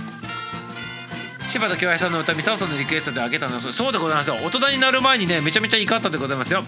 [1.48, 4.36] 柴田恭平さんの歌ミサオさんのリクエストであげたのはそうでございますよ。
[4.44, 6.62] 大人になる前にねめちゃめちゃ怒ったでございますよ。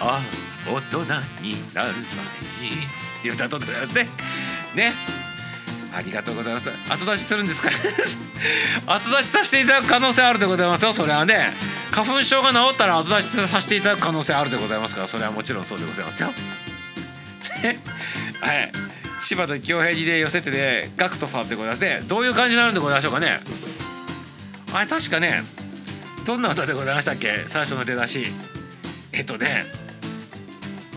[0.00, 0.18] あ
[0.66, 1.00] 大人
[1.42, 4.08] になる前にっていう歌とでございますね。
[4.74, 5.21] ね。
[5.94, 6.70] ありがとうございます。
[6.88, 7.68] 後出しするんですか？
[8.94, 11.52] 後出しさせていただく可能性あるでございますよそれはね。
[11.90, 16.32] 花粉症が治ったら後出しさせていただく可能性あるでございますからそれはもちろんそうでございますよ。
[18.40, 18.72] はい。
[19.20, 23.40] 柴田恭平にで寄せてでガクトさんでございますねどういう感じになるんでございましょうかね。
[24.72, 25.44] あれ確かね
[26.24, 27.44] どんな歌でございましたっけ？
[27.46, 28.26] 最初の出だし。
[29.12, 29.66] えっとね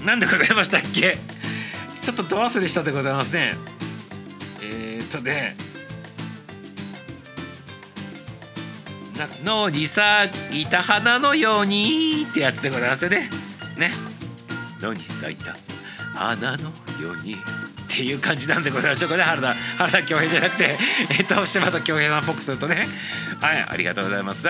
[0.06, 1.18] 何でございましたっけ？
[2.02, 3.54] ちょっとど忘れしたでございますね。
[5.18, 5.56] とね
[9.44, 13.30] 「野に咲いた花のように」ってやつでございますよね。
[13.78, 13.92] ね。
[14.82, 15.56] 野に咲いた
[16.14, 16.64] 花の
[17.02, 17.38] ようにっ
[17.88, 19.24] ていう感じなんでございましょうかね。
[19.24, 20.78] 原田原田恭平じゃなくて
[21.18, 22.88] えっと柴田恭平さんっぽくするとね。
[23.42, 24.48] はいありがとうございます。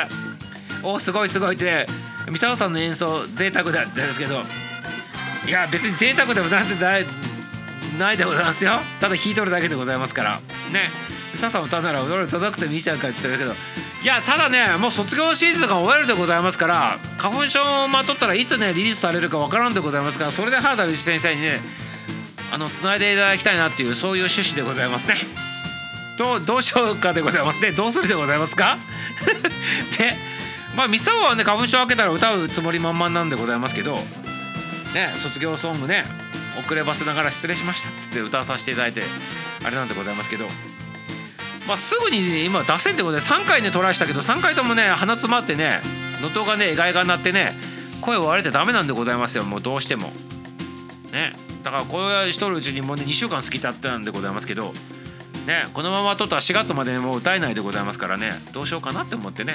[0.82, 1.86] おすごいすごいって
[2.30, 4.44] 三沢さんの演奏贅沢だったんですけど。
[5.48, 6.74] いや別に贅沢でもなんて
[7.98, 8.80] ないでございますよ。
[9.00, 10.36] ただ弾いとるだけでございますから。
[10.72, 10.90] ね。
[11.36, 13.56] 笹歌うなら踊る叩くてもいいじゃんかって言ってるけど。
[14.04, 21.60] いやただねもう卒業シーズンが終わるでございますから花粉症をまとったらいつねリリースされるかわからんでございますからそれで原田龍一先生にね
[22.54, 25.16] あの繋いでいただきたいなっていうそういう趣旨でございますね。
[26.20, 27.62] どどうしようかでございます。
[27.62, 28.78] ねどうするでございますか？
[29.98, 30.14] で
[30.78, 33.96] まあミサオはね花粉症明けたら歌うつもり満々なんでございますけど。
[34.94, 36.06] ね卒業ソングね。
[36.60, 37.90] 遅ればせながら失礼しました。
[37.90, 39.02] っつって歌わさせていただいて
[39.66, 40.46] あれなんでございますけど。
[41.68, 45.82] まあすぐに、ね、今出せんってことで3回ねトライしたけど3回ともね鼻詰まってね
[46.22, 47.54] 能登がね意外が鳴ってね
[48.02, 49.46] 声を割れてダメなんでございますよ。
[49.46, 50.08] もうどうしても。
[51.12, 51.34] ね。
[51.64, 54.74] だからこれしとるうちにもうね2週間過ぎたってなんでございますけど。
[55.48, 55.66] ね。
[55.74, 58.30] このままとったら4月までもう歌えないでございますからね。
[58.54, 59.54] どうしようかなって思ってね。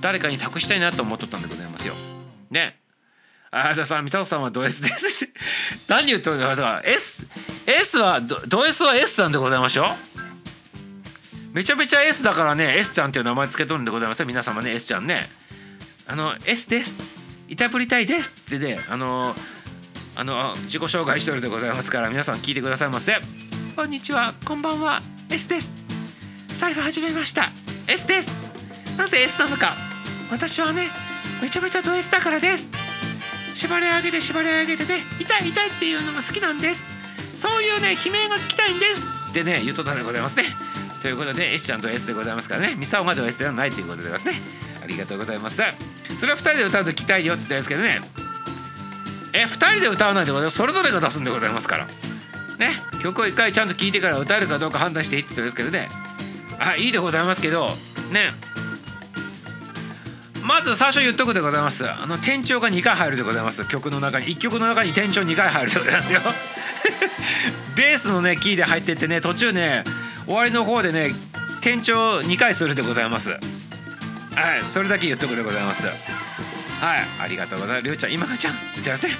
[0.00, 1.94] 誰かに託したいなと思っとったんでございますよ。
[2.50, 2.77] ね。
[3.50, 5.28] あじゃあさ、ミサオさんはド S です。
[5.88, 7.26] 何言ってるんですか ?S、
[7.66, 9.88] S は、ド S は S さんでございましょ
[11.52, 14.26] めちゃめちゃ S だからね、S ちゃんっていう名前つけとるんでございますよ。
[14.26, 15.26] 皆様ね、S ちゃんね。
[16.06, 16.94] あの、S です。
[17.48, 19.34] いたぶりたいですってね、あの、
[20.14, 23.18] あの、自己紹介してるでございますから、皆さん聞いてくださいませ。
[23.74, 25.70] こんにちは、こんばんは、S です。
[26.52, 27.50] スタイフ始めました。
[27.86, 28.28] S です。
[28.98, 29.74] なぜ S なのか。
[30.30, 30.90] 私はね、
[31.40, 32.87] めちゃめちゃド S だからです。
[33.58, 36.84] 縛り上げて縛り上げてね痛い痛いっていうのが好きなんです。
[37.34, 39.30] そういうね悲鳴が聞きたいんです。
[39.30, 40.44] ってね言うとったでございますね。
[41.02, 42.76] ということで S ちゃんと S でございますからね。
[42.76, 44.34] ミサオまでは S ではないということでございますね。
[44.80, 45.56] ありがとうございます。
[45.56, 48.00] それは2人で歌うと聞きたいよって言ったんですけどね。
[49.32, 51.86] え2人で歌わないでございますそれぞれが出すんでございますから。
[51.86, 52.70] ね。
[53.02, 55.88] 曲を1回ちゃんと聴いてから歌えるかどうか判断していいって言ったんですけどね。
[56.60, 57.66] あいいでございますけど
[58.12, 58.30] ね。
[60.48, 61.84] まず最初言っとくでございます。
[61.86, 63.68] あの転調が2回入るでございます。
[63.68, 66.20] 曲の中に1曲の中に転調2回入るでございますよ。
[67.76, 69.84] ベースのねキーで入ってってね途中ね
[70.24, 71.12] 終わりの方でね
[71.60, 73.28] 転調2回するでございます。
[73.28, 73.38] はい
[74.68, 75.86] それだけ言っとくでございます。
[75.86, 75.94] はい
[77.20, 77.84] ありがとうございます。
[77.84, 79.16] りょうちゃん今がチャンスって言ってますね。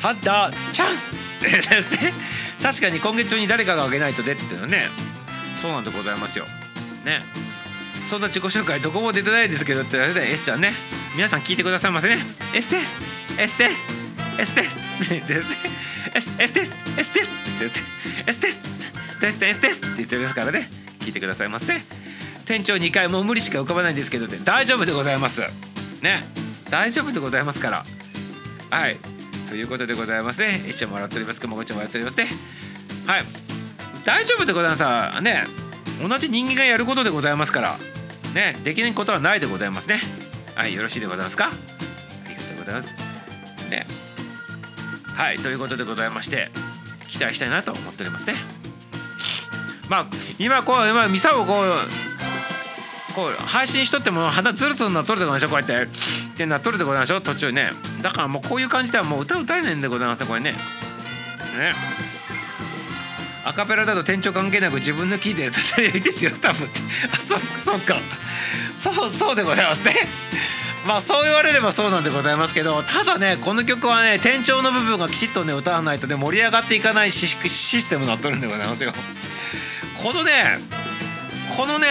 [0.00, 2.14] ハンターチャンスってですね。
[2.62, 4.88] 確かに今月中に誰かがあげないと出って言ってるのね。
[5.60, 6.46] そうなんでございますよ。
[7.04, 7.22] ね。
[8.06, 10.72] そんな自己紹介どこも出てないですけどって言われて S ちゃんね。
[11.16, 12.18] 皆さん聞いてくださいませね。
[12.54, 12.86] S です
[13.36, 13.74] S です
[14.38, 15.56] S ですですね。
[16.14, 17.30] S, S です S です
[18.28, 18.58] S です
[19.20, 20.70] S です S ですって言ってますからね。
[21.00, 21.74] 聞いてくださいませ
[22.46, 25.40] 店長2回もう無理しか浮かばないんですけど、ね、大丈夫でございます。
[26.00, 26.24] ね。
[26.70, 27.84] 大丈夫でございますから。
[28.70, 28.96] はい。
[29.48, 30.64] ということでございますね。
[30.68, 31.40] 一応もらっております。
[31.40, 32.28] くもごちゃんもらっておりますね。
[33.06, 33.24] はい。
[34.04, 35.44] 大丈夫でございますね。
[36.00, 37.76] 同じ人間がやることでございますから。
[38.36, 39.98] ねできないことはないでございますね。
[40.54, 41.46] はいよろしいでございますか？
[41.46, 41.50] あ
[42.28, 42.94] りがとうございます。
[43.70, 43.86] ね。
[45.14, 46.48] はいということでございまして
[47.08, 48.34] 期待したいなと思っておりますね。
[49.88, 50.06] まあ
[50.38, 55.90] 今こう今ミサをこうこう配信しとっても鼻ずるずるなっとるでございましょこうやって。
[56.36, 57.70] ってなっとるでございましょう途中ね。
[58.02, 60.52] だからもうこういう感じではもう歌歌えないんでございますねこれね。
[60.52, 60.56] ね。
[63.46, 66.68] アカペラだと店長関係なく自分のキーで歌ったらいいですよ多分。
[67.10, 67.96] あそそうか。
[68.76, 69.94] そう そうでございますね。
[70.86, 78.92] まあそう言われればそうなんでございますけどただねこの曲はね転調の部分がきちっとね歌わないとね盛り上がっていかないシステムになっとるんでございますよ。
[80.00, 80.58] このね
[81.56, 81.88] このね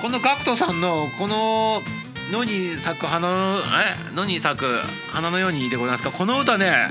[0.00, 1.82] この GACKT さんのこの
[2.30, 4.80] 野に咲く花のえ野に咲く
[5.12, 6.10] 花のようにでございますか？
[6.10, 6.88] この歌ね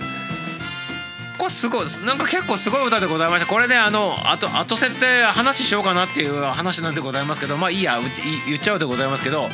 [1.38, 8.00] これすごいなんか結構すごい歌でございましたこれねあの後説で話しようかなっていう話なんでございますけどまあいいや
[8.48, 9.48] 言っちゃうでございますけど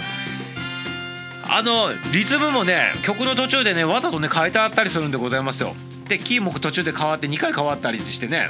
[1.49, 5.73] あのリズムもね曲の途中でねわざとね変えてあったりするんでございますよ。
[6.07, 8.47] でキーも途中で変わって2回変わったりしてね。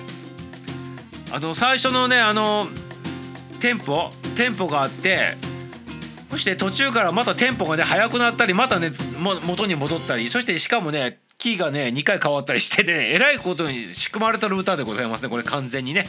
[1.33, 2.67] あの最初のねあの
[3.59, 5.35] テンポテンポがあって
[6.29, 16.07] そして途中からまたテンポがね速くなったりまたね元に戻ったりそしてしかもねキーがね2回変わったりしてね えらいことに仕組まれてる歌でございますねこれ完全にね。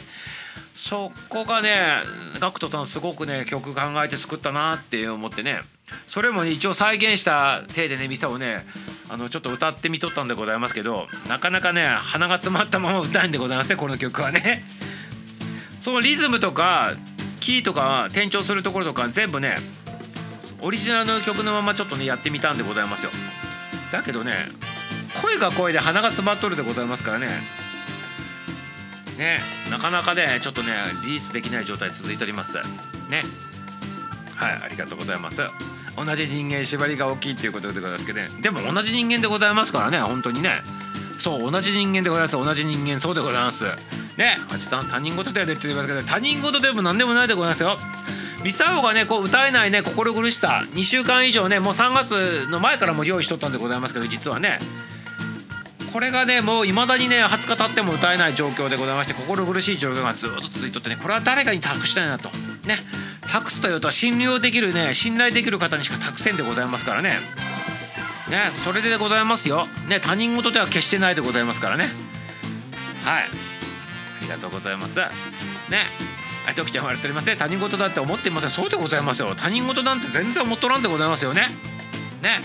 [0.75, 2.03] そこがね
[2.39, 5.61] GACKT さんすごくね曲考えて作ったなって思ってね。
[6.05, 8.65] それも、ね、一応再現した体でねミサをね
[9.09, 14.63] あのちょっと歌ってみとったんでございますけどなかなかね鼻が詰まったまま歌えんでございますねこの曲はね。
[15.79, 16.93] そのリズムとか
[17.39, 19.55] キーとか転調するところとか全部ね
[20.61, 23.11] オリジナルの曲のままちょっとねやってみたんでございますよ。
[23.91, 24.33] だけどね
[25.23, 27.27] 声が声で鼻が詰まっとるでございますからね。
[29.17, 29.39] ね
[29.71, 30.67] なかなかねちょっとね
[31.05, 32.57] リリースできない状態続いております。
[33.09, 33.21] ね。
[34.35, 35.41] はいありがとうございます。
[35.95, 38.27] 同じ人間縛りが大きいっていうことでございますけどね。
[38.41, 40.61] でも同じ人間でございますからね本当にね。
[41.17, 42.33] そう同じ人間でございます。
[42.33, 43.65] 同じ人間そうでございます。
[44.17, 47.77] ねハチさん他人事だよねって言いますけど他人事でも何でもないでございますよ。
[48.43, 50.65] ミサオがねこう歌えないね心苦しさ。
[50.73, 54.59] 2週間以上ねもう3月の前からも用意しとったんでございますけど実はね。
[55.93, 62.29] これがねもういまだにね20日経っても歌えない状況でございまして心苦しい状況がずっと続いとってねこれは誰かに託したいなと。
[62.67, 62.79] ね。
[63.31, 67.09] 託すというと信用できるね信頼できる方にしか託せんでございますからね。
[68.29, 69.67] ねそれでございますよ。
[69.87, 71.83] ね他人事では決してないでございますからね。
[73.03, 73.23] はい。
[73.23, 73.27] あ
[74.23, 74.97] りがとうございます。
[74.97, 75.05] ね。
[76.45, 77.35] はい徳ちゃん笑っておりますね。
[77.35, 78.49] 他人事だって思っていません。
[78.49, 79.35] そうでございますよ。
[79.35, 81.49] 他人事なんて全然思っとらんでございますよね。
[82.23, 82.39] ね。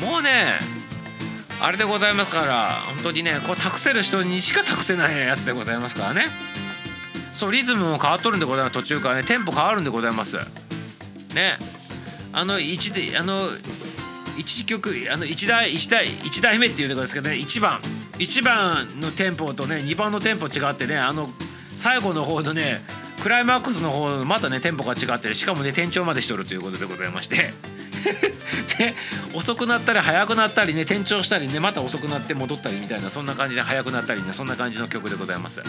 [0.00, 0.81] もうね
[1.64, 6.26] あれでございますから本当にねこう託せる人にしか託せないやつでございますからね。
[7.32, 8.74] そうリズムも変わっとるんでございます。
[8.74, 10.38] 途中からねテンポ変わるんでございます。
[11.34, 11.56] ね。
[12.32, 13.48] あの一であの
[14.36, 17.78] 一曲あの1台1台1台目っていうとこですけどね1番。
[18.18, 21.28] 1番のテンポとね2番のテンポ違ってねあの
[21.76, 22.84] 最後の方のね
[23.22, 27.50] クライマックスの方のまたねテンポが違ってるしかもね転調までしとるということでございまして。
[28.78, 28.94] で
[29.32, 35.60] 遅くなったり早くなったりね転調したりねまた遅くなって戻ったりみたいなそんな感じで早くなったりねそんな感じの曲でございます。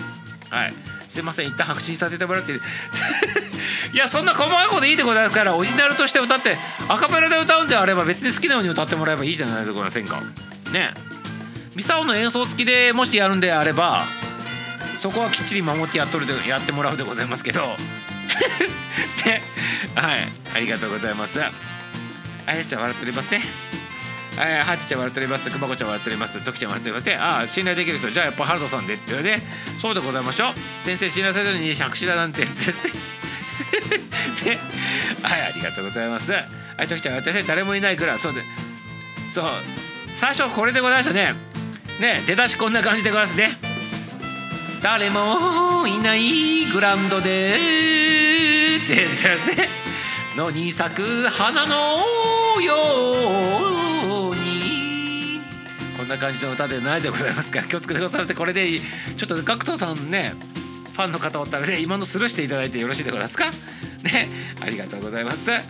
[0.49, 0.73] はい。
[1.07, 2.55] すいません一旦白紙にさせてもらってい
[3.95, 6.57] やそんな細かいこといいでございますからオリジナルとして歌って
[6.87, 10.21] アカペラで歌うんであれば別に好きなように歌ってもらえばいいじゃないでございませんか
[10.71, 10.93] ね。
[11.75, 14.05] ミサオの演奏付きでもしやるんであれば
[14.97, 17.61] そこはきっちり守ってやっとるでやってもらうでございますけど。
[19.25, 19.41] で
[19.95, 20.27] はい。
[20.55, 21.39] ありがとうございます。
[22.45, 23.41] あやしちゃん笑っておりますね
[24.37, 25.51] はい、はちちゃん笑っております。
[25.51, 26.43] くまこちゃん笑っております。
[26.43, 27.21] ときちゃん笑っております。
[27.21, 29.43] ああ、信頼できる人、じゃあやっぱ原田さんでって言われて、
[29.77, 30.53] そうでございましょう。
[30.83, 32.69] 先生、信頼されるのに借子だなんてです
[34.45, 34.57] ね。
[35.21, 36.31] はい、ありがとうございます。
[36.31, 36.39] は
[36.81, 38.41] い、ときちゃん、私誰もいないから、そうで、
[39.29, 39.45] そう、
[40.15, 41.35] 最初これでございましたね。
[41.99, 43.55] ね、出だしこんな感じでございますね。
[44.81, 49.82] 誰もいないグラウンドでって言ってますね。
[50.35, 52.73] のに咲く花のよ
[54.31, 55.39] うに。
[55.97, 60.33] こんな感じの歌でないでございますから気をつけてくださいませこれでちょっと GACKT さんね
[60.91, 63.45] ファンの方おったらね今のスルーしていただいてよろしいでございますか？
[64.03, 64.27] ね
[64.61, 65.51] ありがとうございます。
[65.51, 65.61] え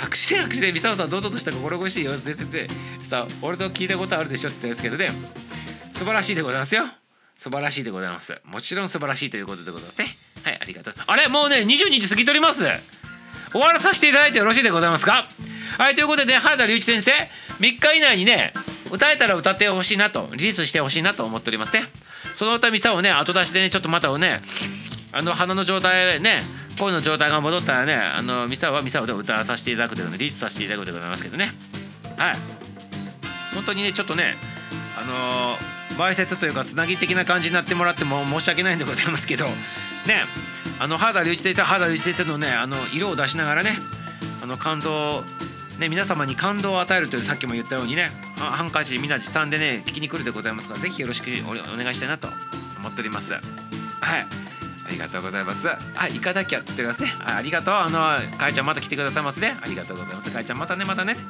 [0.00, 2.66] 拍手で拍手でミサオさん堂々とした心苦しい様子出てて
[3.00, 5.36] さ俺と聞いたことあるでしょって言ったんですけどね。
[5.92, 6.84] 素晴らしいでございますよ。
[7.36, 8.40] 素晴らしいでございます。
[8.44, 10.06] もちろん素晴らしいということでございますね。
[10.44, 10.94] はいありがとう。
[11.06, 12.64] あれもうね22時過ぎとります。
[13.52, 15.24] 終わらさせていただいてよろしいでございますか？
[15.78, 17.10] はいということで、ね、原田隆一先生
[17.60, 18.52] 3日以内にね
[18.90, 21.82] 歌えたら歌ってほしいなとリリースしてほしいなと思っておりますね。
[22.34, 24.40] その歌ミサをね後出しでねちょっとまたをね
[25.12, 26.38] あの鼻の状態ね
[26.78, 31.50] 声の状態が戻ったらねあのミサはミサオで歌わさせていただくというのでリリースさせていただくでございますけどね。
[32.16, 32.34] はい。
[33.54, 34.34] 本当にねちょっとね
[34.98, 39.52] あのー、前説というかつなぎ的な感じになってもらっても申し訳ないんでございますけどね。
[40.78, 43.70] あの原田隆一先生原田隆一先生のねあの色を出しながらね
[44.42, 45.22] あの感動
[45.78, 52.28] ね皆様に感動を与えるというさっきも言ったようにねハンカチみんな持参でね聞きに来るでございますからぜひよろしくお願いしたいなと
[52.78, 53.32] 思っております。
[53.32, 53.42] はい。
[54.86, 55.68] ありがとうございます。
[55.68, 57.12] あ行かなきゃって言ってますね。
[57.24, 57.74] ありがとう。
[57.74, 59.56] あのかいちゃんまた来てくださいますね。
[59.60, 60.30] ありがとうございます。
[60.30, 61.16] かいちゃんまたねまたね。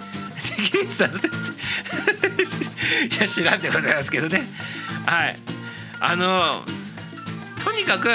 [3.11, 4.47] いや知らんでございますけどね。
[5.07, 5.37] はい。
[6.01, 6.63] あの
[7.65, 8.11] とにかく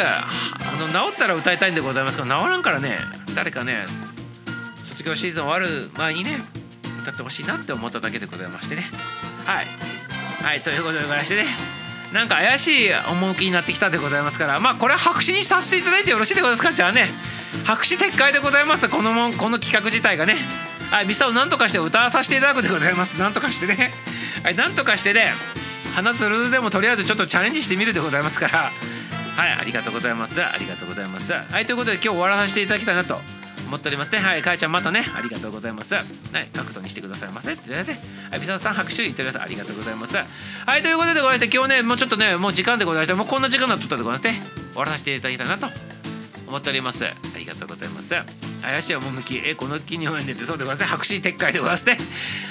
[0.82, 2.98] の治ったら歌いたいんでございますけど治らんからね
[3.36, 3.86] 誰かね
[4.84, 6.38] 卒業シーズン終わる前にね
[7.02, 8.84] 歌ってほしいなって思っただけでございましてね。
[9.46, 9.66] はい。
[10.44, 11.46] はいということでございましてね。
[12.14, 16.74] なんか怪しい趣になってきたでございますからまあこれは白紙にさせていただいてよろしいでございますか？
[16.74, 17.08] じゃあね。
[17.66, 18.90] 白紙撤回でございます。
[18.90, 20.36] このもこの企画自体がね。
[20.92, 23.18] はいミサをなんとかして歌わさせていただくでございます。
[23.20, 23.92] なんとかしてね。
[24.44, 25.28] はいなんとかしてね
[25.96, 28.72] 花つるでもとりあえずちょっとチャレンジしてみるでございますから。
[29.42, 30.40] はいありがとうございます。
[30.40, 31.34] ありがとうございます。
[31.34, 33.18] はいということで今日終わらさせていただきたいなと
[33.66, 34.20] 思っておりますね。
[34.20, 35.96] はいかえちゃんまたねありがとうございます。
[35.96, 36.06] はい
[36.54, 37.54] 角度にしてくださいませ。
[37.54, 40.16] ってはいビサさん拍手言ってくださいありがとうございます。
[40.16, 44.40] はいということでございまして今日ねもうちょっとねもう時間でございましてもうこんな時間だったでございますね。
[44.74, 45.66] 終わらせていただきたいなと
[46.48, 47.04] 思っております。
[47.04, 48.14] ありがとうございます。
[48.62, 51.04] 怪しい趣えこの木に応援でってそうでございますね。
[51.04, 51.98] 白紙撤回でございますね。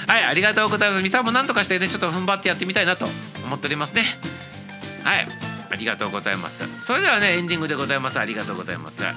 [0.07, 1.01] はいありがとうございます。
[1.01, 3.05] ミサもなんとかしてねちょっと踏ん張ってやってみたいなと
[3.45, 4.03] 思っておりますね。
[5.05, 5.50] はい。
[5.71, 6.81] ありがとうございます。
[6.81, 8.19] それではねエンディングでございます。
[8.19, 9.03] ありがとうございます。
[9.03, 9.13] は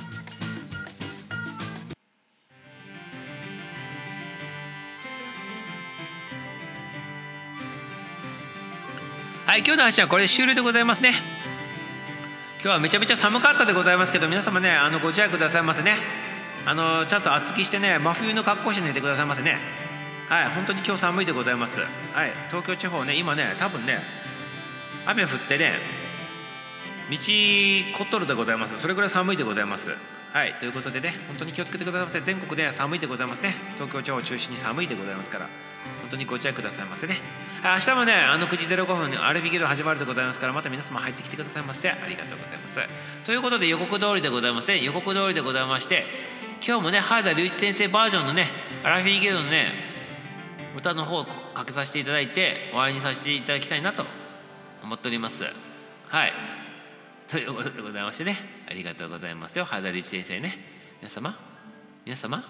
[9.59, 11.13] い今日の話はこれで終了でございますね。
[12.63, 15.97] 今日はめちゃめちゃ寒かったでございますけど皆様ねあのご自愛くださいませね。
[16.67, 19.59] あのちゃんと厚着してね真冬の格好して寝てくださいませね。
[20.29, 21.81] はい本当に今日寒いでございます。
[21.81, 21.89] はい
[22.49, 23.99] 東京地方ね今ね多分ね
[25.07, 26.04] 雨降ってね
[27.11, 28.79] 道こっとるでございます。
[28.79, 29.91] それぐらい寒いでございます。
[30.33, 30.55] はい。
[30.55, 32.21] ということでね本当に気をつけてくださいませ。
[32.21, 33.55] 全国では寒いでございますね。
[33.75, 35.47] 東京地方を中心に寒いでございますから。
[36.01, 37.17] 本当にご注意くださいませね。
[37.63, 37.75] はい。
[37.75, 41.91] 明日もねあの9時05分にアルフィギル始まるでございますからまた皆様入ってきてくださいませ。
[41.91, 42.81] ありがとうございます。
[43.25, 44.83] ということで予告通りでございますね。
[44.83, 46.05] 予告通りでございまして
[46.67, 48.47] 今日もね原田隆一先生バージョンのね
[48.83, 49.73] アラフィギルのね
[50.77, 54.05] 歌の方をかけさせていただいて終わりにさせていただきたいなと
[54.83, 55.45] 思っております。
[56.09, 56.54] はい。
[57.35, 58.37] ということでございましてね。
[58.71, 59.65] ありがとうございますよ。
[59.65, 60.57] 原田隆一先生ね。
[61.01, 61.37] 皆様
[62.05, 62.45] 皆様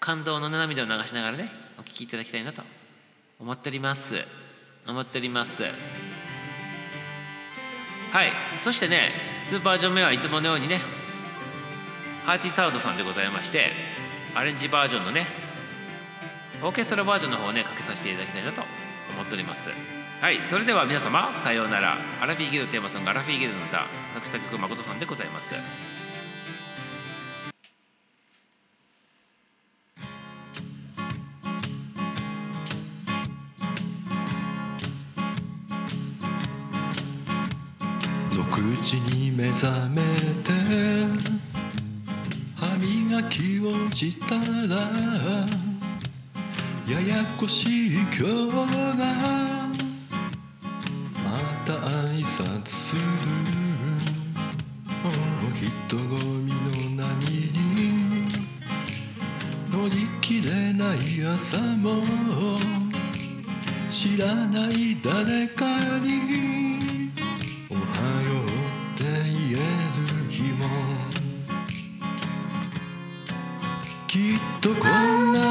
[0.00, 2.62] 感動の涙を流しながらねお聞きいただきたいなと
[3.38, 4.14] 思っております。
[4.88, 5.62] 思っております。
[5.62, 5.68] は
[8.24, 8.32] い。
[8.60, 9.10] そしてね
[9.42, 10.78] スーパージョン目はいつものようにね
[12.24, 13.66] ハーティーサウドさんでございまして
[14.34, 15.26] アレンジバージョンのね
[16.62, 18.62] オーケストラバージョンの方をねかけさせていただきたいなと
[19.12, 19.68] 思っております。
[20.22, 21.96] はいそれでは皆様さようなら。
[22.20, 25.52] アラフィーギルテーマソングアラフィーギルの歌作詞作曲誠さんでございます。
[38.30, 40.02] 6時に目覚め
[40.44, 40.52] て
[42.60, 44.36] 歯磨きをした
[44.72, 44.76] ら
[46.88, 48.22] ややこしい今日
[48.96, 49.61] が
[51.64, 53.02] た挨拶する
[55.04, 55.08] お
[55.54, 56.06] 人混
[56.46, 58.26] みの波に
[59.72, 60.96] 乗り切れない
[61.34, 62.02] 朝も。
[63.92, 65.64] 知らない誰か
[66.00, 66.78] に
[67.70, 70.66] おはようって言える日も。
[74.08, 75.41] きっとこんな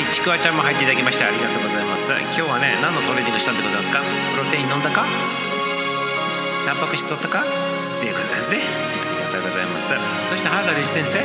[0.00, 2.08] いちくわちゃんも入っていただきましてありがとうございます。
[2.08, 4.00] 今日はね何のトレーニングしたってことなんですか？
[4.00, 5.04] プロテイン飲んだか？
[6.64, 7.44] タンパク質取ったか？
[7.44, 8.64] っていうことですね。
[8.64, 9.92] ありがとうございます。
[10.32, 11.20] そして原田隆一先生？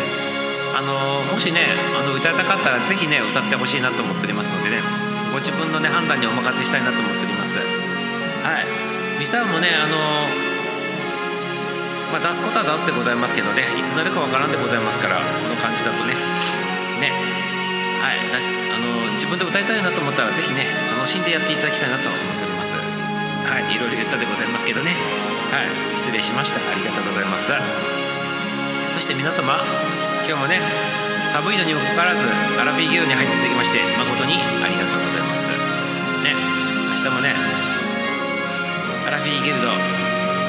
[0.75, 4.83] あのもしねあの歌いたかったらぜひね歌ってほしいなと思っておりますのでね。
[5.31, 7.57] ご自分のね判断にお任せしたいなと思っております。
[7.57, 8.67] はい。
[9.19, 9.95] ミサもねあの
[12.11, 13.63] まあ、出すことは出すでございますけどね。
[13.79, 16.13] いつなるかわからんでございますからこの感じだとね。
[16.99, 17.11] ね。
[18.05, 22.77] はいだあの自分で歌いたいなと思ったらぜひね楽しんでやっていただきたいなと思っております。
[22.77, 24.93] はいいろいろ言ったでございますけどね。
[25.49, 26.61] はい失礼しました。
[26.61, 27.49] ありがとうございます。
[28.93, 29.57] そして皆様
[30.29, 30.61] 今日もね
[31.33, 32.21] 寒いのにもかかわらず
[32.61, 35.49] アラフィーギルに入っていただきまして誠にありがとうございます。
[35.49, 36.37] ね
[36.93, 37.33] 明日もね
[39.09, 39.73] アラフィーギルド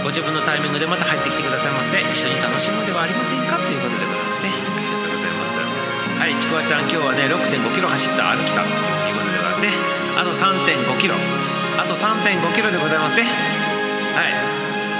[0.04, 3.56] ご自分のタイミングでまた入ってきてくださいませ一緒に楽しむではありませんか？
[3.56, 4.85] ということでございますね。
[6.26, 9.70] はいちくわちゃん今日はね6 5キロ走った歩きたということでございますね。
[10.18, 11.14] あと3 5キロ。
[11.78, 13.22] あと3 5キロでございますね。
[13.22, 14.34] はい。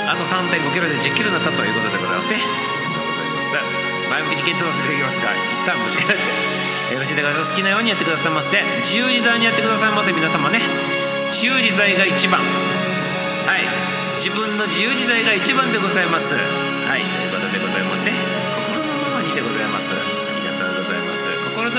[0.07, 2.39] あと3 5キロで1 0キロになったということでございますね。
[2.39, 3.59] ありがとうございます
[4.07, 8.63] 前向きに検討させてきますが一旦持ち帰ってよろしいでございます好きなようにやってくださいませ。
[8.87, 10.15] 自由自在にやってくださいませ。
[10.15, 10.63] 皆様ね。
[11.35, 12.39] 自由自在が一番。
[12.39, 12.47] は
[13.59, 13.67] い。
[14.15, 16.39] 自分の自由自在が一番でございます。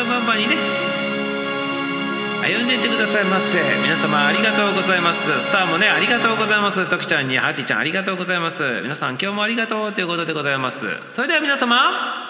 [0.04, 0.56] ます心のまにね。
[2.44, 3.58] 歩んでいってくださいませ。
[3.82, 5.42] 皆様ありがとうございます。
[5.42, 6.90] スターもねありがとうございます。
[6.90, 8.82] ときちゃんにハチちゃんありがとうございます。
[8.82, 10.86] 皆さん今日もありがとうということでございます。
[11.10, 12.27] それでは皆様。